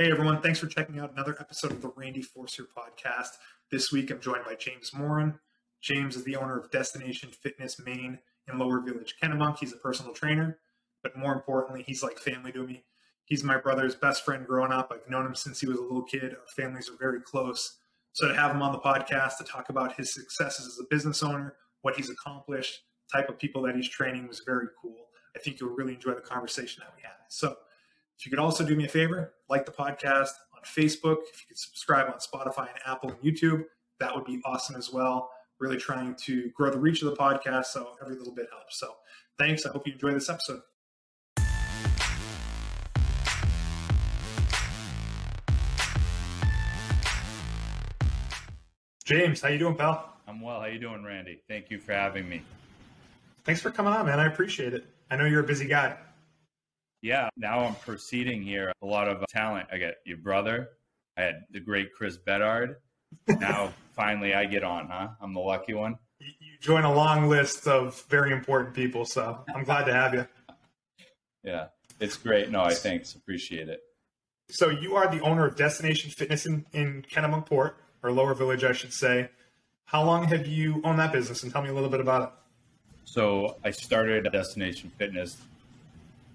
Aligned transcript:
Hey 0.00 0.12
everyone, 0.12 0.40
thanks 0.40 0.60
for 0.60 0.68
checking 0.68 1.00
out 1.00 1.12
another 1.12 1.36
episode 1.40 1.72
of 1.72 1.82
the 1.82 1.90
Randy 1.96 2.22
Forcier 2.22 2.66
podcast. 2.66 3.30
This 3.72 3.90
week 3.90 4.12
I'm 4.12 4.20
joined 4.20 4.44
by 4.44 4.54
James 4.54 4.94
Morin. 4.94 5.40
James 5.82 6.14
is 6.14 6.22
the 6.22 6.36
owner 6.36 6.56
of 6.56 6.70
Destination 6.70 7.30
Fitness 7.30 7.80
Maine 7.84 8.16
in 8.46 8.60
Lower 8.60 8.78
Village, 8.80 9.16
Kennebunk. 9.20 9.58
He's 9.58 9.72
a 9.72 9.78
personal 9.78 10.12
trainer, 10.12 10.60
but 11.02 11.18
more 11.18 11.32
importantly, 11.32 11.82
he's 11.84 12.04
like 12.04 12.16
family 12.20 12.52
to 12.52 12.64
me. 12.64 12.84
He's 13.24 13.42
my 13.42 13.56
brother's 13.56 13.96
best 13.96 14.24
friend 14.24 14.46
growing 14.46 14.70
up. 14.70 14.92
I've 14.94 15.10
known 15.10 15.26
him 15.26 15.34
since 15.34 15.58
he 15.58 15.66
was 15.66 15.78
a 15.78 15.82
little 15.82 16.04
kid. 16.04 16.30
Our 16.30 16.46
families 16.56 16.88
are 16.88 16.96
very 16.96 17.20
close. 17.20 17.78
So 18.12 18.28
to 18.28 18.36
have 18.36 18.52
him 18.52 18.62
on 18.62 18.70
the 18.70 18.78
podcast 18.78 19.38
to 19.38 19.44
talk 19.44 19.68
about 19.68 19.96
his 19.96 20.14
successes 20.14 20.64
as 20.68 20.78
a 20.78 20.86
business 20.88 21.24
owner, 21.24 21.56
what 21.82 21.96
he's 21.96 22.08
accomplished, 22.08 22.82
type 23.12 23.28
of 23.28 23.36
people 23.36 23.62
that 23.62 23.74
he's 23.74 23.88
training 23.88 24.28
was 24.28 24.42
very 24.46 24.68
cool. 24.80 25.08
I 25.34 25.40
think 25.40 25.58
you'll 25.58 25.74
really 25.74 25.94
enjoy 25.94 26.14
the 26.14 26.20
conversation 26.20 26.84
that 26.86 26.94
we 26.94 27.02
had. 27.02 27.16
So 27.30 27.56
if 28.18 28.26
you 28.26 28.30
could 28.30 28.40
also 28.40 28.64
do 28.64 28.74
me 28.74 28.84
a 28.84 28.88
favor, 28.88 29.32
like 29.48 29.64
the 29.64 29.70
podcast 29.70 30.30
on 30.52 30.62
Facebook, 30.64 31.18
if 31.32 31.40
you 31.42 31.46
could 31.48 31.58
subscribe 31.58 32.08
on 32.08 32.18
Spotify 32.18 32.68
and 32.68 32.80
Apple 32.84 33.10
and 33.10 33.20
YouTube, 33.20 33.64
that 34.00 34.12
would 34.12 34.24
be 34.24 34.40
awesome 34.44 34.74
as 34.74 34.92
well. 34.92 35.30
Really 35.60 35.76
trying 35.76 36.16
to 36.22 36.50
grow 36.50 36.70
the 36.70 36.80
reach 36.80 37.00
of 37.02 37.10
the 37.10 37.16
podcast, 37.16 37.66
so 37.66 37.92
every 38.02 38.16
little 38.16 38.34
bit 38.34 38.48
helps. 38.50 38.80
So 38.80 38.92
thanks. 39.38 39.64
I 39.66 39.70
hope 39.70 39.86
you 39.86 39.92
enjoy 39.92 40.12
this 40.12 40.28
episode. 40.28 40.62
James, 49.04 49.40
how 49.40 49.48
you 49.48 49.58
doing, 49.58 49.76
pal? 49.76 50.16
I'm 50.26 50.40
well. 50.40 50.60
How 50.60 50.66
you 50.66 50.80
doing, 50.80 51.04
Randy? 51.04 51.40
Thank 51.46 51.70
you 51.70 51.78
for 51.78 51.92
having 51.92 52.28
me. 52.28 52.42
Thanks 53.44 53.62
for 53.62 53.70
coming 53.70 53.92
on, 53.92 54.06
man. 54.06 54.18
I 54.18 54.26
appreciate 54.26 54.74
it. 54.74 54.86
I 55.08 55.16
know 55.16 55.24
you're 55.24 55.40
a 55.40 55.46
busy 55.46 55.66
guy. 55.66 55.96
Yeah, 57.02 57.28
now 57.36 57.60
I'm 57.60 57.74
proceeding 57.76 58.42
here. 58.42 58.72
A 58.82 58.86
lot 58.86 59.08
of 59.08 59.22
uh, 59.22 59.26
talent. 59.28 59.68
I 59.72 59.78
got 59.78 59.94
your 60.04 60.16
brother. 60.16 60.70
I 61.16 61.22
had 61.22 61.44
the 61.50 61.60
great 61.60 61.92
Chris 61.94 62.16
Bedard. 62.16 62.76
Now 63.26 63.72
finally 63.94 64.34
I 64.34 64.46
get 64.46 64.64
on, 64.64 64.88
huh? 64.88 65.08
I'm 65.20 65.32
the 65.32 65.40
lucky 65.40 65.74
one. 65.74 65.98
You 66.20 66.58
join 66.60 66.84
a 66.84 66.92
long 66.92 67.28
list 67.28 67.68
of 67.68 68.02
very 68.08 68.32
important 68.32 68.74
people, 68.74 69.04
so 69.04 69.44
I'm 69.54 69.62
glad 69.62 69.84
to 69.84 69.92
have 69.92 70.14
you. 70.14 70.26
Yeah, 71.44 71.66
it's 72.00 72.16
great. 72.16 72.50
No, 72.50 72.62
I 72.62 72.74
thanks. 72.74 73.14
Appreciate 73.14 73.68
it. 73.68 73.80
So 74.50 74.70
you 74.70 74.96
are 74.96 75.08
the 75.08 75.20
owner 75.20 75.46
of 75.46 75.56
Destination 75.56 76.10
Fitness 76.10 76.46
in, 76.46 76.66
in 76.72 77.04
Kennebunkport, 77.08 77.74
or 78.02 78.12
Lower 78.12 78.34
Village, 78.34 78.64
I 78.64 78.72
should 78.72 78.92
say. 78.92 79.30
How 79.84 80.02
long 80.02 80.24
have 80.24 80.46
you 80.46 80.80
owned 80.84 80.98
that 80.98 81.12
business? 81.12 81.44
And 81.44 81.52
tell 81.52 81.62
me 81.62 81.68
a 81.68 81.74
little 81.74 81.88
bit 81.88 82.00
about 82.00 82.22
it. 82.22 82.28
So 83.04 83.58
I 83.64 83.70
started 83.70 84.28
Destination 84.32 84.90
Fitness 84.98 85.36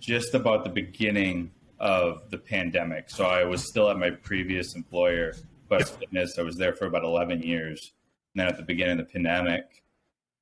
just 0.03 0.33
about 0.33 0.65
the 0.65 0.69
beginning 0.69 1.49
of 1.79 2.29
the 2.29 2.37
pandemic. 2.37 3.09
So 3.09 3.23
I 3.23 3.45
was 3.45 3.65
still 3.67 3.89
at 3.89 3.97
my 3.97 4.11
previous 4.11 4.75
employer, 4.75 5.33
Quest 5.69 5.97
Fitness. 5.97 6.37
I 6.37 6.41
was 6.41 6.57
there 6.57 6.73
for 6.73 6.85
about 6.85 7.05
11 7.05 7.41
years. 7.41 7.93
And 8.35 8.41
then 8.41 8.47
at 8.49 8.57
the 8.57 8.63
beginning 8.63 8.99
of 8.99 9.07
the 9.07 9.13
pandemic, 9.13 9.83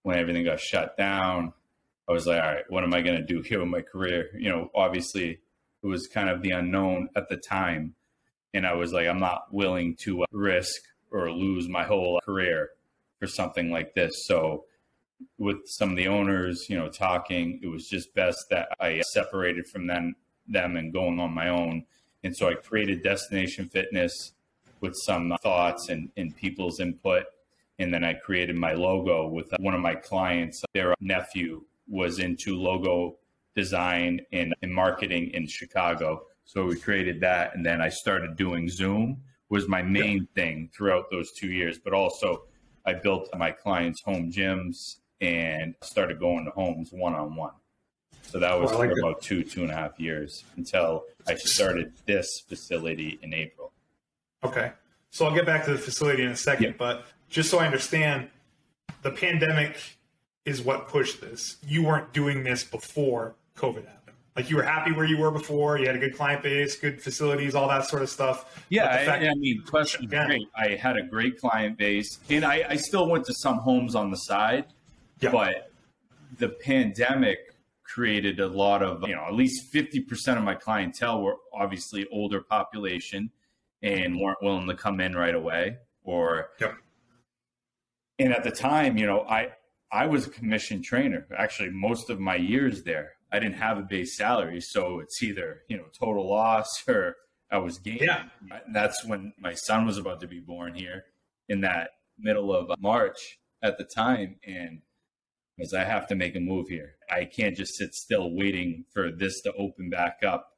when 0.02 0.18
everything 0.18 0.46
got 0.46 0.60
shut 0.60 0.98
down, 0.98 1.54
I 2.10 2.12
was 2.12 2.26
like, 2.26 2.42
all 2.42 2.54
right, 2.54 2.64
what 2.70 2.84
am 2.84 2.94
I 2.96 3.02
going 3.02 3.18
to 3.18 3.24
do 3.24 3.42
here 3.42 3.60
with 3.60 3.68
my 3.70 3.82
career? 3.82 4.32
You 4.34 4.50
know, 4.50 4.72
obviously 4.74 5.40
it 5.84 5.88
was 5.88 6.08
kind 6.08 6.30
of 6.30 6.42
the 6.42 6.52
unknown 6.52 7.10
at 7.16 7.30
the 7.30 7.38
time. 7.38 7.94
And 8.56 8.66
I 8.66 8.74
was 8.74 8.92
like, 8.92 9.08
I'm 9.08 9.20
not 9.20 9.54
willing 9.54 9.96
to 10.02 10.26
risk 10.32 10.82
or 11.12 11.32
lose 11.32 11.70
my 11.70 11.84
whole 11.84 12.20
career 12.26 12.72
for 13.20 13.28
something 13.28 13.70
like 13.70 13.94
this. 13.94 14.26
So 14.26 14.66
with 15.38 15.58
some 15.66 15.92
of 15.92 15.98
the 15.98 16.08
owners, 16.08 16.70
you 16.70 16.78
know, 16.78 16.90
talking, 16.90 17.60
it 17.64 17.68
was 17.68 17.88
just 17.88 18.14
best 18.14 18.46
that 18.50 18.70
I 18.80 19.02
separated 19.02 19.68
from 19.68 19.88
them, 19.88 20.16
them 20.48 20.76
and 20.78 20.94
going 20.94 21.20
on 21.20 21.34
my 21.34 21.50
own. 21.50 21.86
And 22.24 22.36
so 22.36 22.48
I 22.48 22.54
created 22.54 23.04
Destination 23.04 23.68
Fitness 23.70 24.34
with 24.80 24.96
some 24.96 25.36
thoughts 25.42 25.90
and, 25.90 26.10
and 26.18 26.36
people's 26.36 26.80
input. 26.80 27.24
And 27.80 27.94
then 27.94 28.04
I 28.04 28.14
created 28.14 28.56
my 28.56 28.74
logo 28.74 29.28
with 29.28 29.52
one 29.60 29.74
of 29.74 29.82
my 29.82 29.96
clients. 29.96 30.64
Their 30.74 30.94
nephew 31.00 31.64
was 31.88 32.20
into 32.20 32.56
logo 32.56 33.18
design 33.56 34.22
and, 34.32 34.54
and 34.62 34.74
marketing 34.74 35.32
in 35.34 35.48
Chicago. 35.48 36.24
So 36.46 36.66
we 36.66 36.80
created 36.80 37.22
that. 37.22 37.56
And 37.56 37.66
then 37.66 37.82
I 37.82 37.90
started 37.90 38.36
doing 38.36 38.70
Zoom 38.70 39.22
was 39.50 39.68
my 39.68 39.82
main 39.82 40.28
thing 40.34 40.70
throughout 40.74 41.12
those 41.12 41.32
two 41.34 41.52
years. 41.52 41.78
But 41.78 41.94
also 41.94 42.44
I 42.86 42.94
built 42.94 43.30
my 43.38 43.52
clients' 43.52 44.02
home 44.02 44.32
gyms 44.32 44.98
and 45.22 45.76
started 45.82 46.20
going 46.20 46.46
to 46.46 46.52
homes 46.52 46.92
one 46.92 47.14
on 47.14 47.36
one. 47.36 47.54
So 48.24 48.40
that 48.40 48.60
was 48.60 48.72
oh, 48.72 48.80
like 48.80 48.90
for 48.90 48.98
it. 48.98 49.00
about 49.00 49.22
two, 49.22 49.44
two 49.44 49.62
and 49.62 49.72
a 49.72 49.76
half 49.76 50.00
years 50.00 50.44
until 50.58 51.04
I 51.28 51.36
started 51.36 51.94
this 52.06 52.44
facility 52.48 53.20
in 53.22 53.34
April. 53.34 53.72
Okay. 54.44 54.72
So 55.12 55.26
I'll 55.26 55.36
get 55.36 55.46
back 55.46 55.66
to 55.66 55.72
the 55.72 55.78
facility 55.78 56.24
in 56.24 56.30
a 56.30 56.36
second, 56.36 56.66
yeah. 56.66 56.74
but 56.78 57.06
just 57.30 57.50
so 57.50 57.60
I 57.60 57.66
understand, 57.66 58.30
the 59.02 59.12
pandemic 59.12 59.78
is 60.46 60.62
what 60.62 60.88
pushed 60.88 61.22
this. 61.22 61.58
You 61.68 61.84
weren't 61.84 62.14
doing 62.14 62.44
this 62.44 62.64
before 62.64 63.36
COVID 63.58 63.86
happened. 63.86 64.16
Like 64.36 64.50
you 64.50 64.56
were 64.56 64.64
happy 64.64 64.94
where 64.94 65.06
you 65.06 65.18
were 65.18 65.32
before. 65.32 65.78
You 65.78 65.88
had 65.88 65.98
a 65.98 66.00
good 66.00 66.16
client 66.16 66.42
base, 66.42 66.78
good 66.78 67.02
facilities, 67.02 67.54
all 67.54 67.68
that 67.68 67.86
sort 67.86 68.02
of 68.02 68.10
stuff. 68.10 68.66
Yeah, 68.70 68.86
I, 68.86 69.28
I, 69.28 69.34
mean, 69.36 69.62
question 69.68 70.08
great. 70.08 70.48
I 70.56 70.70
had 70.76 70.96
a 70.96 71.04
great 71.04 71.38
client 71.38 71.78
base, 71.78 72.20
and 72.30 72.46
I, 72.46 72.66
I 72.70 72.76
still 72.78 73.10
went 73.10 73.26
to 73.26 73.34
some 73.34 73.58
homes 73.58 73.94
on 73.94 74.10
the 74.10 74.16
side 74.16 74.68
yeah. 75.22 75.32
But 75.32 75.72
the 76.38 76.50
pandemic 76.50 77.40
created 77.84 78.40
a 78.40 78.48
lot 78.48 78.82
of, 78.82 79.08
you 79.08 79.16
know, 79.16 79.26
at 79.26 79.34
least 79.34 79.74
50% 79.74 80.38
of 80.38 80.44
my 80.44 80.56
clientele 80.56 81.22
were 81.22 81.36
obviously 81.54 82.08
older 82.12 82.42
population 82.42 83.32
and 83.82 84.20
weren't 84.20 84.38
willing 84.42 84.68
to 84.68 84.76
come 84.76 85.02
in 85.02 85.16
right 85.16 85.36
away 85.36 85.78
or 86.04 86.50
yeah. 86.60 86.74
and 88.20 88.34
at 88.34 88.44
the 88.44 88.52
time, 88.52 88.98
you 88.98 89.06
know, 89.06 89.22
I 89.22 89.50
I 89.92 90.08
was 90.08 90.28
a 90.28 90.30
commission 90.30 90.82
trainer. 90.82 91.28
Actually, 91.38 91.70
most 91.72 92.10
of 92.10 92.20
my 92.20 92.36
years 92.36 92.84
there, 92.84 93.14
I 93.32 93.40
didn't 93.40 93.56
have 93.56 93.78
a 93.78 93.84
base 93.84 94.16
salary, 94.18 94.62
so 94.62 95.00
it's 95.00 95.22
either 95.22 95.64
you 95.70 95.78
know 95.78 95.86
total 95.98 96.30
loss 96.30 96.68
or 96.88 97.16
I 97.52 97.58
was 97.58 97.78
gaining. 97.78 98.04
Yeah. 98.04 98.24
And 98.66 98.76
that's 98.76 99.04
when 99.06 99.34
my 99.38 99.54
son 99.54 99.86
was 99.86 99.98
about 99.98 100.22
to 100.22 100.28
be 100.28 100.40
born 100.40 100.74
here 100.76 101.06
in 101.50 101.62
that 101.62 101.92
middle 102.18 102.56
of 102.56 102.72
March 102.80 103.40
at 103.62 103.78
the 103.78 103.84
time, 103.84 104.38
and 104.46 104.82
because 105.62 105.76
I 105.76 105.84
have 105.84 106.08
to 106.08 106.16
make 106.16 106.36
a 106.36 106.40
move 106.40 106.70
here. 106.70 106.96
I 107.08 107.24
can't 107.24 107.56
just 107.56 107.76
sit 107.76 107.94
still 107.94 108.36
waiting 108.36 108.84
for 108.92 109.12
this 109.12 109.42
to 109.42 109.54
open 109.54 109.92
back 109.92 110.22
up 110.26 110.58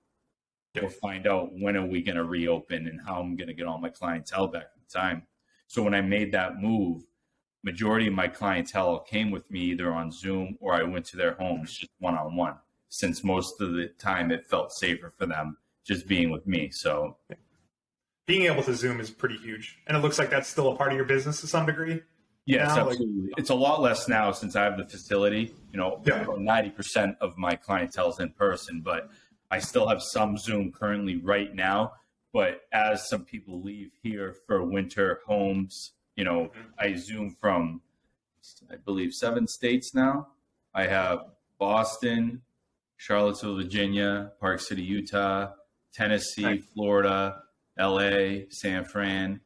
or 0.81 0.90
find 0.90 1.28
out 1.28 1.50
when 1.52 1.75
are 1.75 1.86
we 1.86 2.02
going 2.02 2.16
to 2.16 2.24
reopen 2.24 2.88
and 2.88 3.02
how 3.06 3.19
I'm 3.19 3.36
going 3.36 3.50
to 3.50 3.53
get 3.53 3.68
all 3.68 3.80
my 3.80 3.90
clientele 3.90 4.47
back 4.47 4.68
in 4.78 4.84
time. 4.90 5.24
So 5.68 5.84
when 5.84 5.94
I 5.94 6.00
made 6.00 6.31
that 6.31 6.56
move, 6.62 7.03
majority 7.66 8.08
of 8.08 8.13
my 8.13 8.30
clientele 8.30 9.00
came 9.00 9.30
with 9.30 9.52
me 9.52 9.59
either 9.72 9.92
on 9.92 10.09
Zoom 10.09 10.58
or 10.62 10.74
I 10.74 10.84
went 10.84 11.06
to 11.08 11.18
their 11.18 11.34
homes 11.34 11.78
just 11.78 11.92
one 12.00 12.16
on 12.16 12.38
one. 12.38 12.56
Since 12.88 13.25
most 13.25 13.59
of 13.59 13.74
the 13.74 13.90
time 14.00 14.31
it 14.31 14.46
felt 14.46 14.72
safer 14.72 15.12
for 15.18 15.25
them 15.25 15.58
just 15.84 16.08
being 16.08 16.30
with 16.30 16.47
me. 16.47 16.69
So 16.72 17.18
being 18.25 18.44
able 18.44 18.63
to 18.63 18.74
Zoom 18.74 19.02
is 19.02 19.09
pretty 19.09 19.36
huge. 19.36 19.80
And 19.86 19.97
it 19.97 20.00
looks 20.00 20.18
like 20.18 20.30
that's 20.30 20.47
still 20.47 20.72
a 20.72 20.78
part 20.78 20.94
of 20.94 20.96
your 20.96 21.06
business 21.06 21.42
to 21.42 21.47
some 21.47 21.66
degree. 21.66 22.03
Yes, 22.46 22.76
now, 22.76 22.90
absolutely. 22.90 23.22
Like, 23.24 23.34
it's 23.38 23.50
a 23.50 23.56
lot 23.56 23.81
less 23.81 24.08
now 24.08 24.31
since 24.31 24.56
I 24.56 24.64
have 24.64 24.78
the 24.78 24.86
facility. 24.86 25.54
You 25.72 25.80
know, 25.80 26.02
ninety 26.38 26.70
yeah. 26.70 26.76
percent 26.76 27.18
of 27.22 27.38
my 27.38 27.56
clientele 27.56 28.09
is 28.09 28.20
in 28.20 28.31
person, 28.31 28.81
but 28.81 29.09
I 29.50 29.59
still 29.59 29.88
have 29.88 30.02
some 30.02 30.38
Zoom 30.38 30.72
currently 30.72 31.18
right 31.18 31.54
now. 31.54 31.94
But 32.34 32.62
as 32.74 33.08
some 33.08 33.24
people 33.24 33.62
leave 33.62 33.92
here 34.02 34.36
for 34.48 34.64
winter 34.64 35.22
homes, 35.26 35.94
you 36.16 36.24
know, 36.24 36.46
mm-hmm. 36.46 36.62
I 36.80 36.96
Zoom 36.96 37.36
from, 37.40 37.81
I 38.72 38.75
believe, 38.75 39.14
seven 39.14 39.48
states 39.48 39.94
now. 39.94 40.28
I 40.74 40.88
have 40.88 41.25
Boston, 41.60 42.42
Charlottesville, 42.98 43.56
Virginia, 43.56 44.31
Park 44.40 44.60
City, 44.60 44.81
Utah, 44.81 45.52
Tennessee. 45.94 46.58
Florida, 46.74 47.44
LA, 47.78 48.46
San 48.50 48.86
Fran 48.86 49.39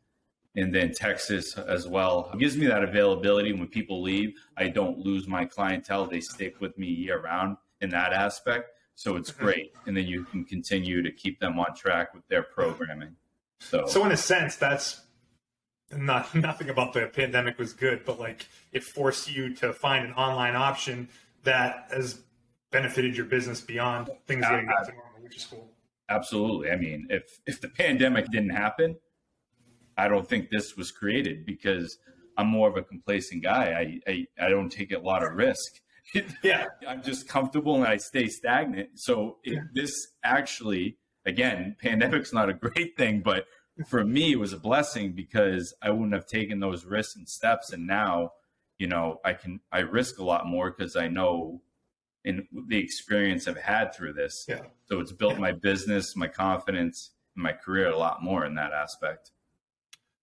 and 0.57 0.73
then 0.73 0.91
Texas 0.91 1.55
as 1.55 1.87
well. 1.87 2.31
It 2.33 2.39
gives 2.39 2.57
me 2.57 2.65
that 2.65 2.83
availability 2.83 3.53
when 3.53 3.67
people 3.67 4.01
leave. 4.01 4.33
I 4.57 4.67
don't 4.67 4.97
lose 4.97 5.27
my 5.27 5.45
clientele. 5.45 6.07
They 6.07 6.19
stick 6.19 6.59
with 6.59 6.77
me 6.79 6.87
year 6.87 7.21
round 7.21 7.57
in 7.79 7.91
that 7.91 8.11
aspect. 8.11 8.71
So 8.95 9.15
it's 9.15 9.31
mm-hmm. 9.31 9.45
great. 9.45 9.73
And 9.85 9.95
then 9.95 10.07
you 10.07 10.23
can 10.23 10.43
continue 10.43 11.03
to 11.03 11.11
keep 11.11 11.39
them 11.39 11.59
on 11.59 11.75
track 11.75 12.13
with 12.15 12.27
their 12.27 12.41
programming. 12.41 13.15
So, 13.59 13.85
so 13.85 14.03
in 14.05 14.11
a 14.11 14.17
sense, 14.17 14.55
that's 14.55 15.01
not 15.95 16.33
nothing 16.35 16.69
about 16.69 16.93
the 16.93 17.05
pandemic 17.05 17.59
was 17.59 17.73
good, 17.73 18.03
but 18.03 18.19
like 18.19 18.47
it 18.71 18.83
forced 18.83 19.31
you 19.31 19.53
to 19.55 19.73
find 19.73 20.05
an 20.07 20.13
online 20.13 20.55
option 20.55 21.07
that 21.43 21.87
has 21.91 22.21
benefited 22.71 23.15
your 23.15 23.27
business 23.27 23.61
beyond 23.61 24.09
things 24.25 24.41
getting 24.41 24.65
back 24.65 24.87
to 24.87 24.91
normal, 24.91 25.21
which 25.21 25.37
is 25.37 25.45
cool. 25.45 25.69
Absolutely. 26.09 26.71
I 26.71 26.77
mean, 26.77 27.07
if 27.11 27.39
if 27.45 27.61
the 27.61 27.69
pandemic 27.69 28.25
didn't 28.31 28.51
happen, 28.51 28.95
I 29.97 30.07
don't 30.07 30.27
think 30.27 30.49
this 30.49 30.75
was 30.77 30.91
created 30.91 31.45
because 31.45 31.97
I'm 32.37 32.47
more 32.47 32.69
of 32.69 32.77
a 32.77 32.83
complacent 32.83 33.43
guy. 33.43 33.99
I, 34.07 34.11
I, 34.11 34.45
I 34.45 34.49
don't 34.49 34.69
take 34.69 34.91
a 34.91 34.99
lot 34.99 35.23
of 35.23 35.33
risk. 35.33 35.81
yeah. 36.43 36.65
I'm 36.87 37.01
just 37.01 37.27
comfortable 37.27 37.75
and 37.75 37.85
I 37.85 37.97
stay 37.97 38.27
stagnant. 38.27 38.89
So 38.95 39.37
yeah. 39.43 39.61
this 39.73 39.91
actually, 40.23 40.97
again, 41.25 41.75
pandemic's 41.81 42.31
not 42.31 42.49
a 42.49 42.53
great 42.53 42.95
thing, 42.95 43.21
but 43.21 43.45
for 43.87 44.03
me, 44.03 44.31
it 44.31 44.39
was 44.39 44.53
a 44.53 44.59
blessing 44.59 45.13
because 45.13 45.73
I 45.81 45.89
wouldn't 45.89 46.13
have 46.13 46.27
taken 46.27 46.59
those 46.59 46.85
risks 46.85 47.15
and 47.15 47.27
steps. 47.27 47.71
And 47.71 47.85
now, 47.87 48.31
you 48.79 48.87
know, 48.87 49.19
I 49.25 49.33
can, 49.33 49.59
I 49.71 49.79
risk 49.79 50.19
a 50.19 50.23
lot 50.23 50.45
more 50.45 50.71
because 50.71 50.95
I 50.95 51.07
know 51.07 51.61
in 52.23 52.47
the 52.67 52.77
experience 52.77 53.47
I've 53.47 53.57
had 53.57 53.93
through 53.95 54.13
this. 54.13 54.45
Yeah. 54.47 54.61
So 54.85 54.99
it's 54.99 55.11
built 55.11 55.33
Yeah. 55.33 55.39
my 55.39 55.51
business, 55.53 56.15
my 56.15 56.27
confidence, 56.27 57.11
and 57.35 57.43
my 57.43 57.53
career 57.53 57.87
a 57.87 57.97
lot 57.97 58.23
more 58.23 58.45
in 58.45 58.55
that 58.55 58.73
aspect. 58.73 59.31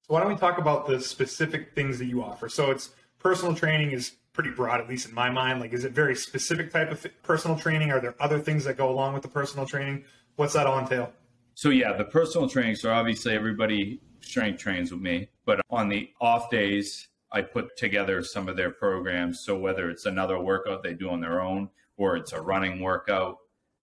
So 0.06 0.12
why 0.12 0.20
don't 0.20 0.28
we 0.28 0.36
talk 0.36 0.58
about 0.58 0.86
the 0.86 1.00
specific 1.00 1.74
things 1.74 1.98
that 1.98 2.04
you 2.04 2.22
offer? 2.22 2.50
So 2.50 2.70
it's 2.70 2.90
personal 3.18 3.54
training 3.54 3.92
is 3.92 4.12
pretty 4.34 4.50
broad, 4.50 4.78
at 4.78 4.86
least 4.86 5.08
in 5.08 5.14
my 5.14 5.30
mind. 5.30 5.60
Like, 5.60 5.72
is 5.72 5.86
it 5.86 5.92
very 5.92 6.14
specific 6.14 6.70
type 6.70 6.90
of 6.90 7.06
personal 7.22 7.56
training? 7.56 7.90
Are 7.90 8.00
there 8.00 8.14
other 8.20 8.38
things 8.38 8.64
that 8.64 8.76
go 8.76 8.90
along 8.90 9.14
with 9.14 9.22
the 9.22 9.30
personal 9.30 9.64
training? 9.64 10.04
What's 10.36 10.52
that 10.52 10.66
all 10.66 10.78
entail? 10.78 11.10
So 11.54 11.70
yeah, 11.70 11.94
the 11.94 12.04
personal 12.04 12.50
training. 12.50 12.74
So 12.74 12.92
obviously 12.92 13.34
everybody 13.34 14.02
strength 14.20 14.58
trains 14.58 14.92
with 14.92 15.00
me, 15.00 15.30
but 15.46 15.62
on 15.70 15.88
the 15.88 16.10
off 16.20 16.50
days, 16.50 17.08
I 17.32 17.40
put 17.40 17.74
together 17.78 18.22
some 18.22 18.46
of 18.46 18.58
their 18.58 18.70
programs. 18.70 19.40
So 19.40 19.56
whether 19.56 19.88
it's 19.88 20.04
another 20.04 20.38
workout 20.38 20.82
they 20.82 20.92
do 20.92 21.08
on 21.08 21.22
their 21.22 21.40
own, 21.40 21.70
or 21.96 22.16
it's 22.18 22.32
a 22.32 22.42
running 22.42 22.80
workout, 22.80 23.38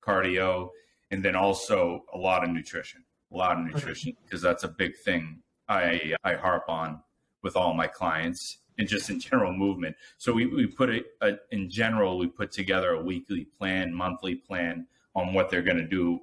cardio, 0.06 0.70
and 1.10 1.26
then 1.26 1.36
also 1.36 2.06
a 2.14 2.18
lot 2.18 2.44
of 2.44 2.52
nutrition, 2.52 3.04
a 3.34 3.38
lot 3.38 3.58
of 3.58 3.66
nutrition, 3.66 4.14
because 4.24 4.42
that's 4.44 4.64
a 4.64 4.68
big 4.68 4.96
thing 4.98 5.42
I 5.72 6.14
I 6.24 6.34
harp 6.36 6.66
on 6.68 7.02
with 7.42 7.56
all 7.56 7.74
my 7.74 7.88
clients 7.88 8.58
and 8.78 8.88
just 8.88 9.10
in 9.10 9.20
general 9.20 9.54
movement. 9.54 9.96
So 10.18 10.34
we, 10.34 10.46
we 10.46 10.68
put 10.68 10.90
it 10.90 11.06
uh, 11.22 11.32
in 11.52 11.70
general, 11.70 12.18
we 12.18 12.28
put 12.28 12.52
together 12.52 12.92
a 12.92 13.02
weekly 13.02 13.46
plan, 13.58 13.94
monthly 13.94 14.36
plan 14.36 14.88
on 15.16 15.34
what 15.34 15.50
they're 15.50 15.62
going 15.62 15.78
to 15.78 15.88
do 15.88 16.20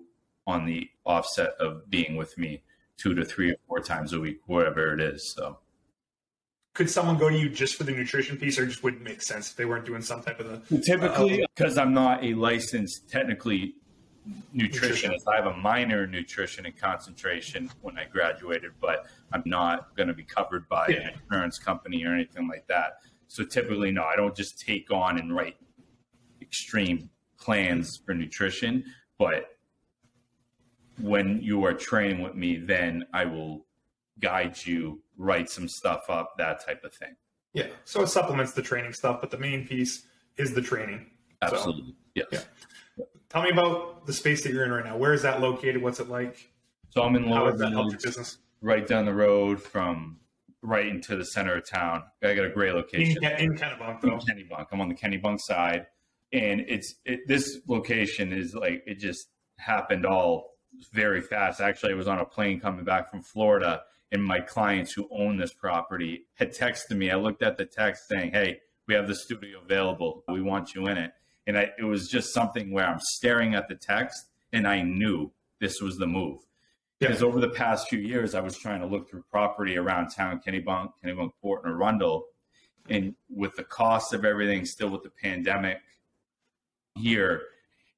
on 0.47 0.65
the 0.65 0.89
offset 1.05 1.51
of 1.61 1.89
being 1.91 2.17
with 2.17 2.37
me 2.39 2.63
two 2.97 3.15
to 3.15 3.25
three 3.25 3.51
or 3.51 3.57
four 3.67 3.81
times 3.81 4.13
a 4.13 4.21
week, 4.21 4.41
whatever 4.47 4.95
it 4.95 5.01
is. 5.01 5.33
So 5.35 5.59
Could 6.75 6.91
someone 6.91 7.19
go 7.19 7.29
to 7.29 7.37
you 7.37 7.49
just 7.49 7.77
for 7.77 7.85
the 7.85 7.93
nutrition 7.93 8.37
piece, 8.37 8.59
or 8.59 8.67
just 8.67 8.83
wouldn't 8.83 9.03
make 9.03 9.23
sense 9.23 9.51
if 9.51 9.57
they 9.57 9.65
weren't 9.65 9.85
doing 9.87 10.03
some 10.03 10.23
type 10.23 10.41
of 10.41 10.47
the? 10.69 10.81
typically, 10.81 11.43
Uh, 11.43 11.47
because 11.55 11.77
I'm 11.79 11.93
not 11.93 12.25
a 12.25 12.35
licensed 12.35 13.09
technically. 13.11 13.75
Nutritionist, 14.55 15.23
I 15.27 15.37
have 15.37 15.47
a 15.47 15.57
minor 15.57 16.05
in 16.05 16.11
nutrition 16.11 16.67
and 16.67 16.77
concentration 16.77 17.71
when 17.81 17.99
I 17.99 18.05
graduated, 18.05 18.73
but 18.81 19.07
I'm 19.33 19.43
not 19.47 19.95
going 19.97 20.09
to 20.09 20.15
be 20.15 20.25
covered 20.25 20.69
by 20.69 20.87
an 20.87 21.11
insurance 21.15 21.59
company 21.59 22.05
or 22.05 22.15
anything 22.15 22.49
like 22.49 22.67
that. 22.69 22.99
So 23.29 23.45
typically, 23.45 23.93
no, 23.93 24.05
I 24.05 24.17
don't 24.17 24.37
just 24.37 24.61
take 24.61 24.91
on 24.91 25.19
and 25.19 25.35
write 25.35 25.57
extreme 26.41 27.11
plans 27.39 28.01
for 28.05 28.15
nutrition, 28.15 28.85
but 29.19 29.47
when 31.01 31.41
you 31.43 31.65
are 31.65 31.75
training 31.75 32.23
with 32.23 32.35
me, 32.35 32.57
then 32.57 33.05
I 33.13 33.25
will 33.25 33.67
guide 34.19 34.57
you, 34.65 35.01
write 35.17 35.49
some 35.49 35.69
stuff 35.69 36.05
up, 36.09 36.35
that 36.39 36.65
type 36.65 36.83
of 36.85 36.93
thing. 36.93 37.15
Yeah. 37.55 37.67
So 37.85 38.03
it 38.03 38.09
supplements 38.09 38.53
the 38.53 38.63
training 38.63 38.93
stuff, 38.93 39.21
but 39.21 39.31
the 39.31 39.39
main 39.39 39.67
piece 39.67 40.07
is 40.37 40.55
the 40.55 40.63
training. 40.63 41.07
So- 41.49 41.55
Absolutely. 41.55 41.95
yes. 42.15 42.27
Yeah. 42.33 42.41
Tell 43.31 43.43
me 43.43 43.51
about 43.51 44.07
the 44.07 44.13
space 44.13 44.43
that 44.45 44.53
you're 44.53 44.65
in 44.65 44.71
right 44.71 44.85
now. 44.85 44.97
Where 44.97 45.13
is 45.13 45.23
that 45.23 45.41
located? 45.41 45.83
What's 45.83 46.01
it 46.01 46.09
like? 46.09 46.51
So 46.91 47.03
I'm 47.03 47.15
in 47.15 47.25
How 47.25 47.45
Lower 47.45 47.57
that 47.57 47.73
helped 47.73 47.93
your 47.93 48.01
business? 48.01 48.39
right 48.61 48.87
down 48.87 49.05
the 49.05 49.15
road 49.15 49.63
from 49.63 50.19
right 50.63 50.87
into 50.87 51.17
the 51.17 51.25
center 51.25 51.57
of 51.57 51.69
town. 51.69 52.05
I 52.23 52.35
got 52.35 52.47
a 52.47 52.51
great 52.51 52.75
location. 52.75 53.23
in 53.23 53.55
Kennebunk, 53.55 54.03
I'm. 54.03 54.21
Kennebunk. 54.21 54.67
I'm 54.73 54.81
on 54.81 54.89
the 54.89 54.95
Kennebunk 54.95 55.41
side, 55.41 55.87
and 56.33 56.63
it's 56.67 56.95
it, 57.05 57.21
this 57.29 57.59
location 57.69 58.33
is 58.33 58.55
like 58.55 58.83
it 58.87 58.99
just 58.99 59.29
happened 59.59 60.07
all 60.07 60.55
very 60.93 61.21
fast. 61.21 61.61
Actually, 61.61 61.93
I 61.93 61.97
was 61.97 62.09
on 62.09 62.19
a 62.19 62.25
plane 62.25 62.61
coming 62.61 62.85
back 62.85 63.11
from 63.11 63.23
Florida, 63.23 63.83
and 64.11 64.25
my 64.25 64.41
clients 64.41 64.93
who 64.93 65.07
own 65.13 65.37
this 65.37 65.53
property 65.53 66.25
had 66.35 66.53
texted 66.53 66.97
me. 66.97 67.11
I 67.11 67.17
looked 67.17 67.43
at 67.43 67.59
the 67.59 67.67
text 67.67 68.09
saying, 68.09 68.33
"Hey, 68.33 68.61
we 68.87 68.95
have 68.95 69.07
the 69.07 69.15
studio 69.15 69.61
available. 69.63 70.25
We 70.29 70.41
want 70.41 70.75
you 70.75 70.87
in 70.87 70.97
it." 70.97 71.13
And 71.49 71.59
I, 71.59 71.71
it 71.79 71.83
was 71.85 72.09
just 72.09 72.33
something 72.33 72.71
where 72.71 72.87
I'm 72.87 73.01
staring 73.01 73.57
at 73.57 73.67
the 73.69 73.75
text, 73.75 74.27
and 74.53 74.69
I 74.69 74.83
knew 74.83 75.33
this 75.61 75.81
was 75.81 75.97
the 75.99 76.07
move. 76.07 76.39
Yeah. 77.01 77.09
Because 77.09 77.23
over 77.25 77.41
the 77.41 77.49
past 77.49 77.89
few 77.89 77.99
years, 77.99 78.37
I 78.37 78.41
was 78.41 78.57
trying 78.57 78.81
to 78.81 78.87
look 78.87 79.11
through 79.11 79.25
property 79.31 79.77
around 79.77 80.11
town, 80.11 80.41
Kennebunk, 80.47 80.93
Kennebunk 81.05 81.33
Port, 81.43 81.65
and 81.65 81.73
Arundel, 81.75 82.27
and 82.89 83.15
with 83.29 83.55
the 83.57 83.65
cost 83.65 84.13
of 84.15 84.25
everything 84.25 84.65
still 84.65 84.89
with 84.91 85.03
the 85.03 85.11
pandemic 85.11 85.79
here 86.97 87.43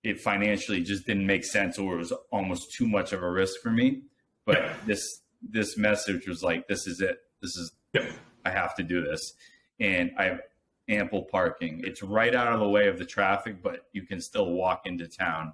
it 0.03 0.21
financially 0.21 0.83
just 0.83 1.07
didn't 1.07 1.27
make 1.27 1.45
sense 1.45 1.79
or 1.79 1.95
it 1.95 1.99
was 1.99 2.13
almost 2.33 2.73
too 2.73 2.87
much 2.89 3.13
of 3.13 3.23
a 3.23 3.31
risk 3.31 3.61
for 3.63 3.71
me 3.71 4.03
but 4.45 4.59
Yeah. 4.59 4.77
this 4.87 5.23
this 5.43 5.77
message 5.77 6.27
was 6.27 6.43
like 6.43 6.69
this 6.69 6.87
is 6.87 7.01
it 7.01 7.19
this 7.41 7.57
is 7.57 7.73
Yeah. 7.95 8.11
i 8.45 8.51
have 8.51 8.75
to 8.77 8.83
do 8.83 9.01
this 9.03 9.33
and 9.79 10.11
i 10.19 10.25
have 10.25 10.41
ample 10.91 11.23
parking 11.23 11.81
it's 11.85 12.03
right 12.03 12.35
out 12.35 12.53
of 12.53 12.61
the 12.61 12.69
way 12.69 12.89
of 12.89 12.99
the 12.99 13.05
traffic 13.05 13.63
but 13.63 13.87
you 13.93 14.03
can 14.03 14.21
still 14.21 14.51
walk 14.53 14.83
into 14.87 15.07
town 15.07 15.53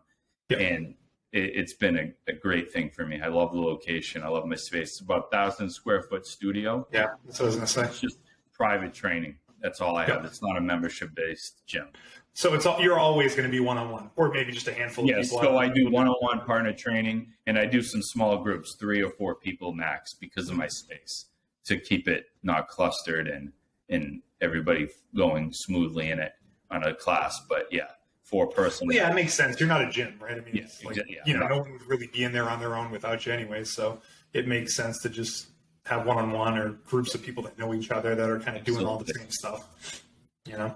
Yeah. 0.49 0.59
and 0.59 0.95
it, 1.33 1.53
it's 1.57 1.75
been 1.75 1.97
a, 1.99 2.13
a 2.29 2.33
great 2.33 2.73
thing 2.73 2.91
for 2.91 3.05
me 3.07 3.21
i 3.21 3.29
love 3.29 3.53
the 3.53 3.61
location 3.61 4.23
i 4.23 4.29
love 4.29 4.47
my 4.47 4.57
space 4.57 4.91
it's 4.93 5.01
about 5.01 5.31
thousand 5.31 5.71
square 5.71 6.03
foot 6.03 6.27
studio 6.27 6.87
Yeah. 6.93 7.07
That's 7.27 7.41
what 7.41 7.47
I 7.47 7.49
was 7.49 7.57
to 7.59 7.67
say. 7.67 7.83
it's 7.85 8.01
just 8.01 8.19
private 8.53 8.95
training 8.95 9.37
that's 9.61 9.81
all 9.81 9.97
i 9.97 10.07
Yeah. 10.07 10.15
have 10.17 10.25
it's 10.25 10.43
not 10.43 10.57
a 10.57 10.61
membership 10.61 11.15
based 11.15 11.63
gym 11.67 11.89
So 12.33 12.53
it's 12.55 12.67
all, 12.67 12.81
you're 12.81 12.99
always 12.99 13.35
going 13.35 13.49
to 13.49 13.53
be 13.53 13.61
one 13.61 13.79
on 13.79 13.91
one, 13.91 14.11
or 14.17 14.31
maybe 14.31 14.53
just 14.53 14.69
a 14.69 14.73
handful 14.75 15.05
of 15.05 15.09
Yes, 15.11 15.31
people. 15.31 15.41
so 15.43 15.57
I 15.57 15.69
do 15.69 15.91
one-on-one 15.91 16.41
partner 16.45 16.75
training, 16.75 17.33
and 17.47 17.59
I 17.59 17.65
do 17.65 17.81
some 17.83 18.03
small 18.03 18.37
groups, 18.45 18.77
three 18.79 19.03
or 19.03 19.09
four 19.09 19.35
people 19.37 19.73
max, 19.73 20.13
because 20.13 20.51
of 20.51 20.55
my 20.57 20.69
space 20.69 21.15
to 21.65 21.79
keep 21.81 22.07
it 22.09 22.27
not 22.43 22.69
clustered 22.69 23.27
and 23.27 23.53
and 23.89 24.23
everybody 24.41 24.89
going 25.15 25.53
smoothly 25.53 26.11
in 26.11 26.19
it 26.19 26.33
on 26.71 26.83
a 26.85 26.95
class. 26.95 27.41
But 27.49 27.69
yeah, 27.71 27.89
four 28.23 28.47
person. 28.47 28.87
Well, 28.89 28.97
yeah, 28.97 29.11
it 29.11 29.15
makes 29.15 29.35
sense. 29.35 29.59
You're 29.61 29.69
not 29.69 29.83
a 29.83 29.91
gym, 29.91 30.17
right? 30.21 30.37
I 30.37 30.41
mean, 30.41 30.57
Yeah, 30.57 30.67
like, 30.85 30.97
exa- 30.97 31.05
yeah, 31.09 31.21
you 31.25 31.35
know, 31.35 31.41
no. 31.41 31.49
no 31.49 31.59
one 31.63 31.73
would 31.73 31.87
really 31.87 32.09
be 32.09 32.25
in 32.25 32.33
there 32.33 32.49
on 32.49 32.61
their 32.61 32.75
own 32.77 32.91
without 32.91 33.25
you 33.27 33.33
anyway. 33.33 33.65
So 33.65 34.01
it 34.33 34.47
makes 34.49 34.75
sense 34.75 35.01
to 35.03 35.09
just 35.09 35.49
have 35.85 36.05
one 36.05 36.19
on 36.19 36.33
one 36.33 36.59
or 36.59 36.71
groups 36.87 37.15
of 37.15 37.23
people 37.23 37.43
that 37.45 37.59
know 37.59 37.73
each 37.73 37.91
other 37.91 38.15
that 38.15 38.29
are 38.29 38.41
kind 38.41 38.57
of 38.57 38.65
doing 38.65 38.85
all 38.85 38.99
the 38.99 39.13
same 39.15 39.31
stuff. 39.31 40.03
You 40.45 40.57
know, 40.59 40.75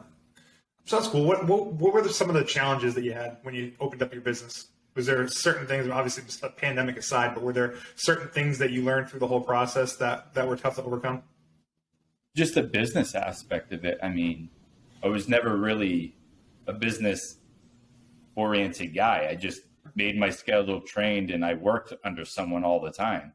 so 0.85 0.97
that's 0.97 1.09
cool. 1.09 1.25
What 1.25 1.47
what, 1.47 1.73
what 1.75 1.93
were 1.93 2.03
the, 2.03 2.11
some 2.11 2.29
of 2.29 2.35
the 2.35 2.45
challenges 2.45 2.95
that 2.95 3.05
you 3.05 3.13
had 3.13 3.39
when 3.43 3.55
you 3.55 3.73
opened 3.81 4.03
up 4.03 4.13
your 4.13 4.23
business? 4.23 4.67
Was 4.97 5.07
there 5.07 5.27
certain 5.29 5.67
things, 5.69 5.89
obviously, 5.89 6.25
just 6.25 6.43
a 6.43 6.49
pandemic 6.49 6.97
aside, 6.97 7.35
but 7.35 7.45
were 7.45 7.53
there 7.53 7.75
certain 7.95 8.29
things 8.29 8.59
that 8.59 8.71
you 8.71 8.83
learned 8.83 9.09
through 9.09 9.21
the 9.21 9.27
whole 9.29 9.41
process 9.41 9.95
that 9.97 10.35
that 10.35 10.49
were 10.49 10.57
tough 10.57 10.77
to 10.77 10.83
overcome? 10.83 11.23
Just 12.37 12.55
the 12.55 12.63
business 12.63 13.15
aspect 13.15 13.73
of 13.73 13.85
it. 13.85 13.99
I 14.03 14.09
mean, 14.09 14.51
I 15.03 15.09
was 15.09 15.29
never 15.29 15.57
really 15.57 16.17
a 16.67 16.73
business 16.73 17.39
oriented 18.37 18.95
guy. 18.95 19.29
I 19.31 19.35
just 19.35 19.63
made 19.95 20.17
my 20.17 20.31
schedule 20.31 20.81
trained 20.81 21.31
and 21.31 21.45
I 21.45 21.55
worked 21.55 21.93
under 22.05 22.25
someone 22.25 22.65
all 22.65 22.81
the 22.81 22.93
time. 22.93 23.35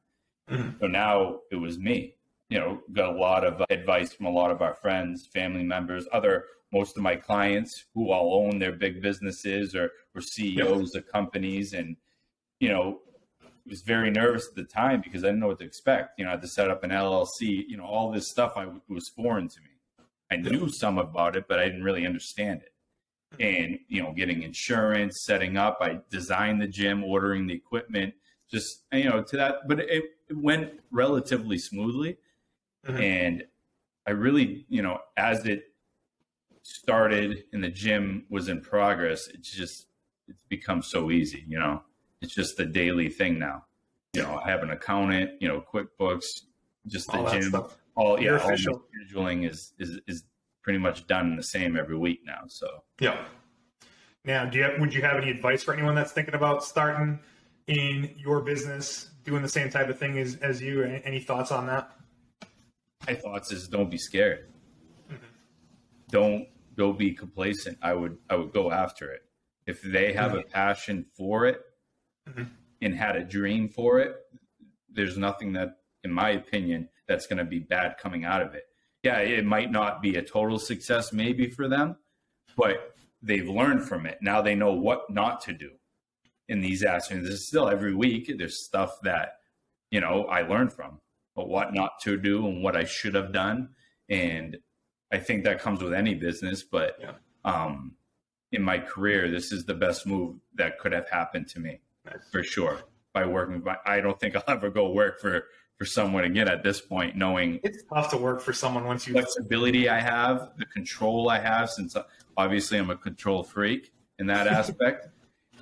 Mhm. 0.49 0.79
So 0.79 0.87
now 0.87 1.41
it 1.51 1.55
was 1.55 1.77
me. 1.77 2.15
You 2.49 2.59
know, 2.59 2.81
got 2.93 3.15
a 3.15 3.17
lot 3.17 3.43
of 3.43 3.61
advice 3.69 4.13
from 4.13 4.27
a 4.27 4.31
lot 4.31 4.51
of 4.51 4.61
our 4.61 4.75
friends, 4.75 5.27
family 5.27 5.63
members, 5.63 6.07
other 6.13 6.45
most 6.71 6.95
of 6.95 7.03
my 7.03 7.15
clients 7.15 7.85
who 7.93 8.11
all 8.11 8.45
own 8.45 8.59
their 8.59 8.71
big 8.71 9.01
businesses 9.01 9.75
or 9.75 9.91
were 10.13 10.21
CEOs 10.21 10.95
of 10.95 11.07
companies 11.07 11.73
and 11.73 11.97
you 12.59 12.69
know, 12.69 13.01
was 13.67 13.81
very 13.81 14.11
nervous 14.11 14.47
at 14.47 14.55
the 14.55 14.63
time 14.63 15.01
because 15.01 15.23
I 15.23 15.27
didn't 15.27 15.39
know 15.39 15.47
what 15.47 15.59
to 15.59 15.65
expect. 15.65 16.19
You 16.19 16.25
know, 16.25 16.29
I 16.31 16.33
had 16.33 16.41
to 16.41 16.47
set 16.47 16.69
up 16.69 16.83
an 16.83 16.91
LLC. 16.91 17.65
You 17.67 17.77
know, 17.77 17.85
all 17.85 18.11
this 18.11 18.29
stuff 18.29 18.53
I 18.55 18.67
was 18.87 19.09
foreign 19.09 19.47
to 19.49 19.61
me. 19.61 20.05
I 20.31 20.37
knew 20.37 20.69
some 20.69 20.97
about 20.97 21.35
it, 21.35 21.45
but 21.47 21.59
I 21.59 21.65
didn't 21.65 21.83
really 21.83 22.05
understand 22.05 22.61
it. 22.61 22.73
And 23.41 23.79
you 23.87 24.01
know, 24.01 24.13
getting 24.13 24.43
insurance, 24.43 25.23
setting 25.25 25.57
up. 25.57 25.79
I 25.81 25.99
designed 26.09 26.61
the 26.61 26.67
gym, 26.67 27.03
ordering 27.03 27.47
the 27.47 27.53
equipment, 27.53 28.13
just 28.49 28.83
you 28.93 29.05
know, 29.09 29.23
to 29.23 29.37
that. 29.37 29.67
But 29.67 29.79
it, 29.81 30.03
it 30.29 30.37
went 30.37 30.79
relatively 30.91 31.57
smoothly, 31.57 32.17
Mhm. 32.87 33.01
and 33.01 33.43
I 34.07 34.11
really, 34.11 34.65
you 34.69 34.81
know, 34.83 34.99
as 35.17 35.45
it 35.45 35.73
started 36.61 37.43
and 37.53 37.63
the 37.63 37.69
gym 37.69 38.25
was 38.29 38.47
in 38.49 38.61
progress, 38.61 39.27
it's 39.27 39.51
just 39.51 39.87
it's 40.27 40.43
become 40.49 40.81
so 40.81 41.11
easy. 41.11 41.43
You 41.47 41.59
know, 41.59 41.83
it's 42.21 42.33
just 42.33 42.57
the 42.57 42.65
daily 42.65 43.09
thing 43.09 43.39
now. 43.39 43.65
You 44.13 44.23
know, 44.23 44.41
I 44.43 44.49
have 44.49 44.63
an 44.63 44.71
accountant. 44.71 45.41
You 45.41 45.47
know, 45.47 45.63
QuickBooks, 45.73 46.25
just 46.87 47.11
the 47.11 47.17
All 47.19 47.29
gym. 47.31 47.43
stuff. 47.43 47.77
All 47.95 48.19
You're 48.19 48.35
yeah, 48.37 48.41
all 48.43 48.47
official. 48.49 48.81
scheduling 49.13 49.49
is 49.49 49.73
is 49.79 49.99
is 50.07 50.23
pretty 50.63 50.79
much 50.79 51.05
done 51.07 51.35
the 51.35 51.43
same 51.43 51.77
every 51.77 51.97
week 51.97 52.21
now. 52.25 52.43
So 52.47 52.67
Yeah. 52.99 53.25
Now, 54.23 54.43
do 54.45 54.57
you 54.57 54.63
have, 54.63 54.79
would 54.79 54.91
you 54.91 55.03
have 55.03 55.17
any 55.17 55.29
advice 55.29 55.61
for 55.61 55.71
anyone 55.75 55.93
that's 55.93 56.11
thinking 56.11 56.33
about 56.33 56.63
starting 56.63 57.19
in 57.67 58.15
your 58.17 58.41
business, 58.41 59.11
doing 59.23 59.43
the 59.43 59.47
same 59.49 59.69
type 59.69 59.87
of 59.87 59.99
thing 59.99 60.17
as, 60.17 60.37
as 60.37 60.59
you? 60.63 60.81
Any, 60.81 61.01
any 61.05 61.19
thoughts 61.19 61.51
on 61.51 61.67
that? 61.67 61.91
my 63.07 63.13
thoughts 63.13 63.51
is 63.51 63.67
don't 63.67 63.91
be 63.91 63.99
scared. 63.99 64.47
Mm-hmm. 65.11 65.25
Don't 66.09 66.47
don't 66.75 66.97
be 66.97 67.11
complacent. 67.13 67.77
I 67.81 67.93
would 67.93 68.17
I 68.29 68.35
would 68.35 68.51
go 68.51 68.71
after 68.71 69.11
it. 69.11 69.21
If 69.67 69.81
they 69.83 70.13
have 70.13 70.33
a 70.33 70.41
passion 70.43 71.05
for 71.15 71.45
it, 71.45 71.61
Mhm. 72.29 72.49
and 72.81 72.95
had 72.95 73.15
a 73.15 73.23
dream 73.23 73.69
for 73.69 73.99
it, 73.99 74.15
there's 74.89 75.17
nothing 75.17 75.53
that, 75.53 75.77
in 76.03 76.11
my 76.11 76.31
opinion, 76.31 76.89
that's 77.07 77.27
going 77.27 77.37
to 77.37 77.45
be 77.45 77.59
bad 77.59 77.97
coming 77.97 78.25
out 78.25 78.41
of 78.41 78.53
it. 78.55 78.63
Yeah, 79.03 79.19
it 79.19 79.45
might 79.45 79.71
not 79.71 80.01
be 80.01 80.15
a 80.15 80.21
total 80.21 80.57
success 80.57 81.13
maybe 81.13 81.49
for 81.49 81.67
them, 81.67 81.97
but 82.57 82.95
they've 83.21 83.47
learned 83.47 83.87
from 83.87 84.05
it. 84.05 84.17
Now 84.21 84.41
they 84.41 84.55
know 84.55 84.73
what 84.73 85.09
not 85.09 85.41
to 85.41 85.53
do 85.53 85.71
in 86.47 86.61
these 86.61 86.83
actions. 86.83 87.27
There's 87.27 87.47
still 87.47 87.69
every 87.69 87.93
week, 87.93 88.31
there's 88.37 88.65
stuff 88.65 88.99
that, 89.03 89.39
you 89.91 89.99
know, 90.01 90.25
I 90.25 90.41
learned 90.41 90.73
from, 90.73 90.99
but 91.35 91.47
what 91.47 91.73
not 91.73 91.99
to 92.01 92.17
do 92.17 92.47
and 92.47 92.63
what 92.63 92.75
I 92.75 92.85
should 92.85 93.13
have 93.15 93.31
done. 93.31 93.69
And 94.09 94.57
I 95.11 95.17
think 95.19 95.43
that 95.43 95.59
comes 95.59 95.81
with 95.81 95.93
any 95.93 96.15
business, 96.15 96.63
but 96.63 96.97
yeah. 96.99 97.13
um, 97.43 97.95
in 98.51 98.63
my 98.63 98.79
career, 98.79 99.29
this 99.29 99.51
is 99.51 99.65
the 99.65 99.73
best 99.73 100.07
move 100.07 100.37
that 100.55 100.79
could 100.79 100.93
have 100.93 101.09
happened 101.09 101.47
to 101.49 101.59
me. 101.59 101.81
For 102.31 102.43
sure. 102.43 102.79
By 103.13 103.25
working, 103.25 103.61
by, 103.61 103.77
I 103.85 104.01
don't 104.01 104.19
think 104.19 104.35
I'll 104.35 104.43
ever 104.47 104.69
go 104.69 104.91
work 104.91 105.19
for 105.21 105.45
for 105.77 105.85
someone 105.85 106.23
again 106.23 106.47
at 106.47 106.63
this 106.63 106.79
point, 106.79 107.15
knowing 107.15 107.59
it's 107.63 107.83
tough 107.93 108.09
to 108.11 108.17
work 108.17 108.41
for 108.41 108.53
someone 108.53 108.85
once 108.85 109.07
you 109.07 109.13
flexibility 109.13 109.89
I 109.89 109.99
have, 109.99 110.51
the 110.57 110.65
control 110.65 111.29
I 111.29 111.39
have, 111.39 111.69
since 111.69 111.95
obviously 112.37 112.77
I'm 112.77 112.89
a 112.89 112.95
control 112.95 113.43
freak 113.43 113.91
in 114.19 114.27
that 114.27 114.47
aspect 114.59 115.09